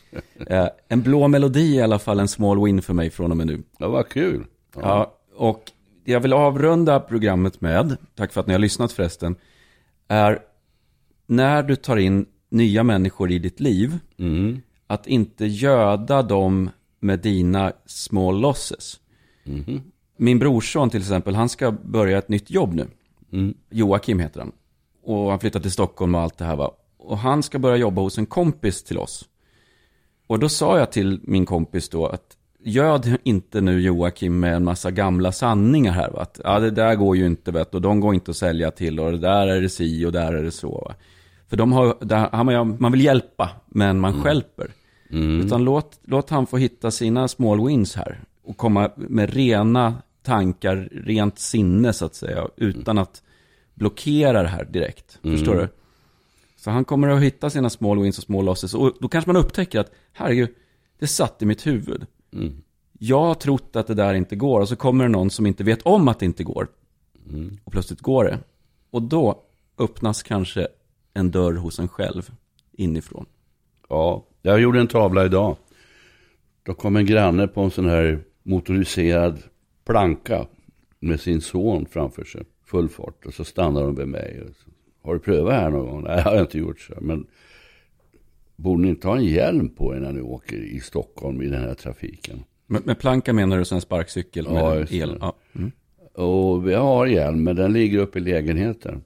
eh, 0.46 0.68
en 0.88 1.02
blå 1.02 1.28
melodi 1.28 1.74
är 1.74 1.80
i 1.80 1.82
alla 1.82 1.98
fall 1.98 2.20
en 2.20 2.28
small 2.28 2.64
win 2.64 2.82
för 2.82 2.94
mig 2.94 3.10
från 3.10 3.30
och 3.30 3.36
med 3.36 3.46
nu. 3.46 3.62
Ja, 3.78 3.88
vad 3.88 4.08
kul. 4.08 4.44
Ja, 4.74 5.14
och 5.36 5.72
jag 6.04 6.20
vill 6.20 6.32
avrunda 6.32 7.00
programmet 7.00 7.60
med, 7.60 7.96
tack 8.14 8.32
för 8.32 8.40
att 8.40 8.46
ni 8.46 8.52
har 8.54 8.58
lyssnat 8.58 8.92
förresten, 8.92 9.36
är 10.08 10.38
när 11.26 11.62
du 11.62 11.76
tar 11.76 11.96
in 11.96 12.26
nya 12.50 12.82
människor 12.82 13.30
i 13.30 13.38
ditt 13.38 13.60
liv, 13.60 13.98
Mm. 14.18 14.60
att 14.86 15.06
inte 15.06 15.46
göda 15.46 16.22
dem 16.22 16.70
med 17.00 17.18
dina 17.18 17.72
small 17.86 18.40
losses. 18.40 19.00
Mhm. 19.44 19.80
Min 20.16 20.38
brorson 20.38 20.90
till 20.90 21.00
exempel, 21.00 21.34
han 21.34 21.48
ska 21.48 21.70
börja 21.70 22.18
ett 22.18 22.28
nytt 22.28 22.50
jobb 22.50 22.74
nu. 22.74 22.86
Mm. 23.32 23.54
Joakim 23.70 24.18
heter 24.20 24.40
han. 24.40 24.52
Och 25.06 25.30
han 25.30 25.38
flyttar 25.40 25.60
till 25.60 25.70
Stockholm 25.70 26.14
och 26.14 26.20
allt 26.20 26.38
det 26.38 26.44
här 26.44 26.56
va. 26.56 26.70
Och 26.96 27.18
han 27.18 27.42
ska 27.42 27.58
börja 27.58 27.76
jobba 27.76 28.02
hos 28.02 28.18
en 28.18 28.26
kompis 28.26 28.84
till 28.84 28.98
oss. 28.98 29.24
Och 30.26 30.38
då 30.38 30.48
sa 30.48 30.78
jag 30.78 30.92
till 30.92 31.20
min 31.22 31.46
kompis 31.46 31.88
då 31.88 32.06
att 32.06 32.36
göd 32.64 33.16
inte 33.22 33.60
nu 33.60 33.80
Joakim 33.80 34.40
med 34.40 34.54
en 34.54 34.64
massa 34.64 34.90
gamla 34.90 35.32
sanningar 35.32 35.92
här 35.92 36.10
va. 36.10 36.20
Att, 36.20 36.40
ja 36.44 36.58
det 36.58 36.70
där 36.70 36.94
går 36.94 37.16
ju 37.16 37.26
inte 37.26 37.52
vet 37.52 37.74
och 37.74 37.80
de 37.80 38.00
går 38.00 38.14
inte 38.14 38.30
att 38.30 38.36
sälja 38.36 38.70
till 38.70 39.00
och 39.00 39.12
det 39.12 39.18
där 39.18 39.46
är 39.46 39.60
det 39.60 39.68
si 39.68 40.06
och 40.06 40.12
där 40.12 40.32
är 40.32 40.42
det 40.42 40.50
så 40.50 40.70
va. 40.70 40.94
För 41.48 41.56
de 41.56 41.72
har, 41.72 41.96
där, 42.00 42.78
man, 42.80 42.92
vill 42.92 43.04
hjälpa 43.04 43.50
men 43.66 44.00
man 44.00 44.22
stjälper. 44.22 44.70
Utan 45.44 45.64
låt, 45.64 46.00
låt 46.04 46.30
han 46.30 46.46
få 46.46 46.56
hitta 46.56 46.90
sina 46.90 47.28
small 47.28 47.66
wins 47.66 47.96
här. 47.96 48.20
Och 48.44 48.56
komma 48.56 48.90
med 48.96 49.34
rena 49.34 49.94
tankar, 50.22 50.88
rent 50.92 51.38
sinne 51.38 51.92
så 51.92 52.04
att 52.04 52.14
säga. 52.14 52.48
Utan 52.56 52.98
att 52.98 53.22
blockera 53.76 54.42
det 54.42 54.48
här 54.48 54.64
direkt. 54.64 55.18
Förstår 55.22 55.54
du? 55.54 55.68
Så 56.56 56.70
han 56.70 56.84
kommer 56.84 57.08
att 57.08 57.22
hitta 57.22 57.50
sina 57.50 57.70
small 57.70 58.02
wins 58.02 58.18
och 58.18 58.24
small 58.24 58.44
losses. 58.44 58.74
Och 58.74 58.96
då 59.00 59.08
kanske 59.08 59.32
man 59.32 59.42
upptäcker 59.42 59.80
att, 59.80 59.92
herregud, 60.12 60.48
det 60.98 61.06
satt 61.06 61.42
i 61.42 61.46
mitt 61.46 61.66
huvud. 61.66 62.06
Jag 62.98 63.20
har 63.20 63.34
trott 63.34 63.76
att 63.76 63.86
det 63.86 63.94
där 63.94 64.14
inte 64.14 64.36
går. 64.36 64.60
Och 64.60 64.68
så 64.68 64.76
kommer 64.76 65.04
det 65.04 65.10
någon 65.10 65.30
som 65.30 65.46
inte 65.46 65.64
vet 65.64 65.82
om 65.82 66.08
att 66.08 66.18
det 66.18 66.26
inte 66.26 66.44
går. 66.44 66.68
Och 67.64 67.72
plötsligt 67.72 68.00
går 68.00 68.24
det. 68.24 68.38
Och 68.90 69.02
då 69.02 69.42
öppnas 69.78 70.22
kanske 70.22 70.68
en 71.14 71.30
dörr 71.30 71.54
hos 71.54 71.78
en 71.78 71.88
själv 71.88 72.30
inifrån. 72.72 73.26
Ja, 73.88 74.24
jag 74.42 74.60
gjorde 74.60 74.80
en 74.80 74.86
tavla 74.86 75.24
idag. 75.24 75.56
Då 76.62 76.74
kom 76.74 76.96
en 76.96 77.06
granne 77.06 77.48
på 77.48 77.60
en 77.60 77.70
sån 77.70 77.88
här 77.88 78.24
motoriserad 78.42 79.42
planka 79.84 80.46
med 81.00 81.20
sin 81.20 81.40
son 81.40 81.86
framför 81.86 82.24
sig, 82.24 82.42
full 82.66 82.88
fart. 82.88 83.26
Och 83.26 83.34
så 83.34 83.44
stannar 83.44 83.82
de 83.82 83.94
vid 83.94 84.08
mig. 84.08 84.42
Och 84.42 84.54
så, 84.56 84.70
har 85.02 85.14
du 85.14 85.20
prövat 85.20 85.54
här 85.54 85.70
någon 85.70 85.86
gång? 85.86 86.02
Nej, 86.02 86.16
jag 86.16 86.32
har 86.32 86.40
inte 86.40 86.58
gjort 86.58 86.80
så. 86.80 86.94
Men 87.00 87.26
borde 88.56 88.82
ni 88.82 88.88
inte 88.88 89.08
ha 89.08 89.16
en 89.16 89.24
hjälm 89.24 89.68
på 89.68 89.94
er 89.94 90.00
när 90.00 90.12
ni 90.12 90.20
åker 90.20 90.56
i 90.56 90.80
Stockholm 90.80 91.42
i 91.42 91.46
den 91.46 91.62
här 91.62 91.74
trafiken? 91.74 92.44
Med, 92.66 92.86
med 92.86 92.98
planka 92.98 93.32
menar 93.32 93.58
du 93.58 93.64
sen 93.64 93.80
sparkcykel 93.80 94.48
med 94.48 94.62
Ja, 94.62 94.86
el? 94.90 95.16
Ja. 95.20 95.36
Mm. 95.54 95.72
Och 96.14 96.68
vi 96.68 96.74
har 96.74 97.06
hjälm, 97.06 97.42
men 97.44 97.56
den 97.56 97.72
ligger 97.72 97.98
uppe 97.98 98.18
i 98.18 98.22
lägenheten. 98.22 99.04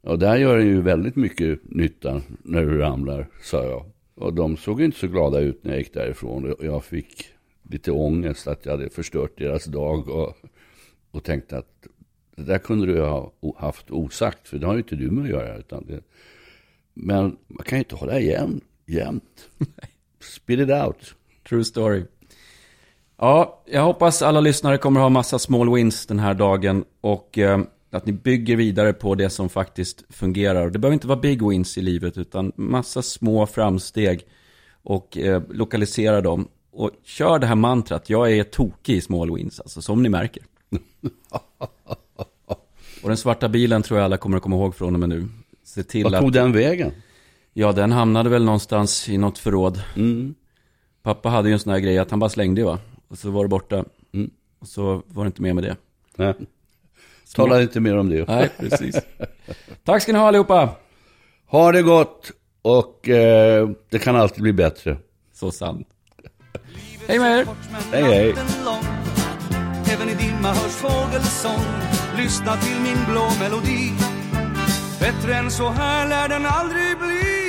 Och 0.00 0.18
där 0.18 0.36
gör 0.36 0.58
den 0.58 0.66
ju 0.66 0.82
väldigt 0.82 1.16
mycket 1.16 1.60
nytta 1.64 2.22
när 2.42 2.62
du 2.62 2.78
ramlar, 2.78 3.26
sa 3.42 3.64
jag. 3.64 3.86
Och 4.14 4.34
de 4.34 4.56
såg 4.56 4.82
inte 4.82 4.98
så 4.98 5.06
glada 5.06 5.40
ut 5.40 5.64
när 5.64 5.70
jag 5.70 5.78
gick 5.78 5.94
därifrån. 5.94 6.52
Och 6.52 6.64
Jag 6.64 6.84
fick 6.84 7.24
lite 7.70 7.92
ångest 7.92 8.48
att 8.48 8.64
jag 8.66 8.72
hade 8.72 8.90
förstört 8.90 9.38
deras 9.38 9.64
dag. 9.64 10.08
Och, 10.08 10.36
och 11.10 11.24
tänkte 11.24 11.58
att 11.58 11.86
det 12.38 12.44
där 12.44 12.58
kunde 12.58 12.86
du 12.86 13.00
ha 13.00 13.32
haft 13.56 13.90
osagt, 13.90 14.48
för 14.48 14.58
det 14.58 14.66
har 14.66 14.72
ju 14.74 14.78
inte 14.78 14.96
du 14.96 15.10
med 15.10 15.24
att 15.24 15.30
göra. 15.30 15.56
Utan 15.56 15.86
det, 15.86 16.00
men 16.94 17.36
man 17.46 17.64
kan 17.64 17.78
ju 17.78 17.80
inte 17.80 17.94
hålla 17.94 18.20
igen 18.20 18.60
jämt. 18.86 19.48
Spit 20.20 20.60
it 20.60 20.70
out. 20.70 21.14
True 21.48 21.64
story. 21.64 22.04
Ja, 23.16 23.62
jag 23.66 23.82
hoppas 23.82 24.22
alla 24.22 24.40
lyssnare 24.40 24.78
kommer 24.78 25.00
ha 25.00 25.08
massa 25.08 25.38
small 25.38 25.74
wins 25.74 26.06
den 26.06 26.18
här 26.18 26.34
dagen. 26.34 26.84
Och 27.00 27.38
eh, 27.38 27.60
att 27.90 28.06
ni 28.06 28.12
bygger 28.12 28.56
vidare 28.56 28.92
på 28.92 29.14
det 29.14 29.30
som 29.30 29.48
faktiskt 29.48 30.04
fungerar. 30.08 30.70
Det 30.70 30.78
behöver 30.78 30.94
inte 30.94 31.06
vara 31.06 31.20
big 31.20 31.48
wins 31.48 31.78
i 31.78 31.82
livet, 31.82 32.18
utan 32.18 32.52
massa 32.56 33.02
små 33.02 33.46
framsteg. 33.46 34.26
Och 34.82 35.18
eh, 35.18 35.42
lokalisera 35.50 36.20
dem. 36.20 36.48
Och 36.70 36.90
kör 37.04 37.38
det 37.38 37.46
här 37.46 37.54
mantrat, 37.54 38.10
jag 38.10 38.32
är 38.32 38.44
tokig 38.44 38.96
i 38.96 39.00
small 39.00 39.34
wins, 39.34 39.60
alltså 39.60 39.82
som 39.82 40.02
ni 40.02 40.08
märker. 40.08 40.42
Och 43.02 43.08
den 43.08 43.16
svarta 43.16 43.48
bilen 43.48 43.82
tror 43.82 43.98
jag 43.98 44.04
alla 44.04 44.16
kommer 44.16 44.36
att 44.36 44.42
komma 44.42 44.56
ihåg 44.56 44.74
från 44.74 44.94
och 44.94 45.00
med 45.00 45.08
nu. 45.08 45.28
Se 45.64 45.82
till 45.82 46.04
Vad 46.04 46.14
att... 46.14 46.20
tog 46.20 46.32
den 46.32 46.52
vägen? 46.52 46.92
Ja, 47.52 47.72
den 47.72 47.92
hamnade 47.92 48.30
väl 48.30 48.44
någonstans 48.44 49.08
i 49.08 49.18
något 49.18 49.38
förråd. 49.38 49.82
Mm. 49.96 50.34
Pappa 51.02 51.28
hade 51.28 51.48
ju 51.48 51.52
en 51.52 51.58
sån 51.58 51.72
här 51.72 51.80
grej 51.80 51.98
att 51.98 52.10
han 52.10 52.20
bara 52.20 52.30
slängde 52.30 52.64
va. 52.64 52.78
Och 53.08 53.18
så 53.18 53.30
var 53.30 53.44
det 53.44 53.48
borta. 53.48 53.84
Mm. 54.12 54.30
Och 54.58 54.68
så 54.68 55.02
var 55.06 55.24
det 55.24 55.26
inte 55.26 55.42
mer 55.42 55.54
med 55.54 55.64
det. 55.64 55.76
Nej. 56.16 56.34
Tala 57.34 57.62
inte 57.62 57.80
mer 57.80 57.96
om 57.96 58.08
det. 58.08 58.28
Nej, 58.28 58.50
precis. 58.58 58.96
Tack 59.84 60.02
ska 60.02 60.12
ni 60.12 60.18
ha 60.18 60.28
allihopa. 60.28 60.68
Ha 61.46 61.72
det 61.72 61.82
gott 61.82 62.32
och 62.62 63.08
eh, 63.08 63.68
det 63.90 63.98
kan 63.98 64.16
alltid 64.16 64.42
bli 64.42 64.52
bättre. 64.52 64.96
Så 65.34 65.50
sant. 65.50 65.88
Hej 67.06 67.18
med 67.18 67.38
er. 67.38 67.46
Hej, 67.92 68.02
hej. 68.02 68.34
Även 69.92 70.08
i 70.08 70.14
dimma 70.14 70.48
hörs 70.48 70.72
fågelsång 70.72 71.97
Lyssna 72.18 72.56
till 72.56 72.80
min 72.80 73.04
blå 73.10 73.30
melodi. 73.40 73.92
Bättre 75.00 75.34
än 75.34 75.50
så 75.50 75.68
här 75.68 76.08
lär 76.08 76.28
den 76.28 76.46
aldrig 76.46 76.98
bli. 76.98 77.48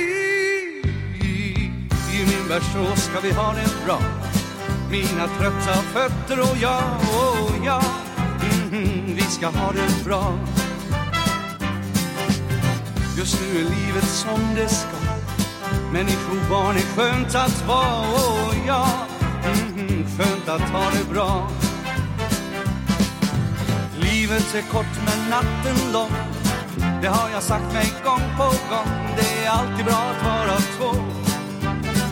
I 2.12 2.26
min 2.26 2.48
värld 2.48 2.62
så 2.62 2.96
ska 2.96 3.20
vi 3.20 3.32
ha 3.32 3.52
det 3.52 3.84
bra. 3.86 3.98
Mina 4.90 5.28
trötta 5.38 5.74
fötter 5.74 6.40
och 6.40 6.56
jag, 6.60 6.82
och 7.00 7.66
jag. 7.66 7.84
Mhm, 8.72 9.14
Vi 9.16 9.22
ska 9.22 9.46
ha 9.46 9.72
det 9.72 10.04
bra. 10.04 10.38
Just 13.18 13.40
nu 13.40 13.60
är 13.60 13.64
livet 13.64 14.08
som 14.08 14.54
det 14.54 14.68
ska. 14.68 14.96
Människobarn 15.92 16.76
är 16.76 16.96
skönt 16.96 17.34
att 17.34 17.66
vara 17.66 18.00
och 18.00 18.54
ja, 18.66 18.88
mhm, 19.44 20.06
skönt 20.18 20.48
att 20.48 20.70
ha 20.70 20.90
det 20.90 21.14
bra. 21.14 21.48
Livet 24.30 24.54
är 24.54 24.62
kort 24.62 24.96
men 25.06 25.30
natten 25.30 25.92
lång. 25.92 26.12
Det 27.02 27.08
har 27.08 27.30
jag 27.30 27.42
sagt 27.42 27.72
mig 27.72 27.92
gång 28.04 28.22
på 28.36 28.44
gång. 28.44 29.16
Det 29.16 29.44
är 29.44 29.50
alltid 29.50 29.84
bra 29.84 29.94
att 29.94 30.24
vara 30.24 30.56
två. 30.56 31.00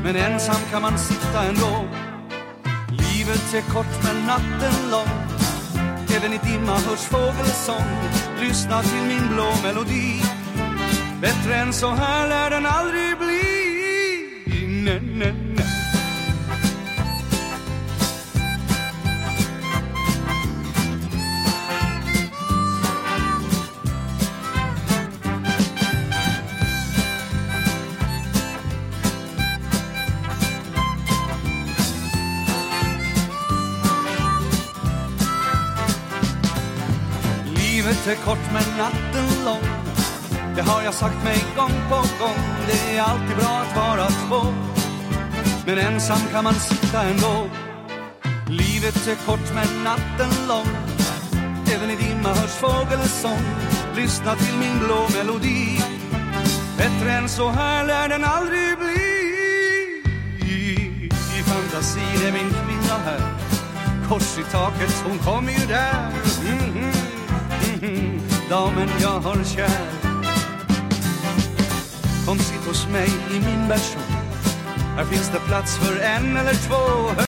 Men 0.03 0.17
ensam 0.17 0.61
kan 0.71 0.83
man 0.83 0.99
sitta 0.99 1.43
ändå. 1.45 1.89
Livet 2.91 3.55
är 3.55 3.61
kort 3.61 4.05
men 4.05 4.27
natten 4.27 4.91
lång. 4.91 5.09
Även 6.17 6.33
i 6.33 6.39
dimma 6.39 6.73
hörs 6.73 7.01
fågelsång. 7.01 7.91
Lyssna 8.41 8.83
till 8.83 9.03
min 9.09 9.35
blå 9.35 9.53
melodi. 9.63 10.23
Bättre 11.21 11.55
än 11.55 11.73
så 11.73 11.89
här 11.89 12.29
lär 12.29 12.51
den 12.51 12.67
aldrig 12.67 13.19
bli. 13.19 13.43
Nej, 14.85 15.01
nej, 15.15 15.48
Livet 38.09 38.21
är 38.21 38.25
kort 38.25 38.53
men 38.53 38.79
natten 38.79 39.45
lång. 39.45 39.69
Det 40.57 40.63
har 40.63 40.83
jag 40.83 40.95
sagt 40.95 41.25
mig 41.25 41.45
gång 41.57 41.73
på 41.89 41.95
gång. 41.97 42.39
Det 42.67 42.97
är 42.97 43.03
alltid 43.03 43.37
bra 43.37 43.65
att 43.65 43.77
vara 43.77 44.07
två. 44.09 44.53
Men 45.67 45.79
ensam 45.79 46.19
kan 46.33 46.45
man 46.45 46.55
sitta 46.55 47.03
ändå. 47.03 47.51
Livet 48.49 49.09
är 49.09 49.27
kort 49.27 49.55
men 49.55 49.85
natten 49.85 50.47
lång. 50.49 50.67
Även 51.75 51.91
i 51.91 51.97
dimma 51.97 52.29
hörs 52.29 52.51
fågelsång 52.51 53.45
Lyssna 53.97 54.35
till 54.35 54.55
min 54.59 54.79
blå 54.79 55.07
melodi. 55.19 55.81
Bättre 56.79 57.13
än 57.13 57.29
så 57.29 57.49
här 57.49 57.87
lär 57.87 58.09
den 58.09 58.25
aldrig 58.25 58.79
bli. 58.79 59.19
I, 61.39 61.43
fantasin 61.43 62.27
är 62.27 62.33
min 62.33 62.51
kvinna 62.51 62.99
här. 63.05 63.21
Kors 64.09 64.39
i 64.39 64.53
taket, 64.53 65.05
hon 65.09 65.19
kommer 65.19 65.53
ju 65.53 65.67
där. 65.67 66.11
Mm 66.47 66.59
-hmm. 66.59 66.98
Damen 68.51 68.89
jag 69.01 69.21
har 69.21 69.45
kär. 69.45 69.89
Kom 72.27 72.39
sitt 72.39 72.67
hos 72.67 72.89
mig 72.89 73.09
i 73.31 73.35
min 73.35 73.69
version. 73.69 74.03
Här 74.97 75.05
finns 75.05 75.31
det 75.31 75.39
plats 75.39 75.77
för 75.77 76.01
en 76.01 76.37
eller 76.37 76.55
två. 76.55 77.28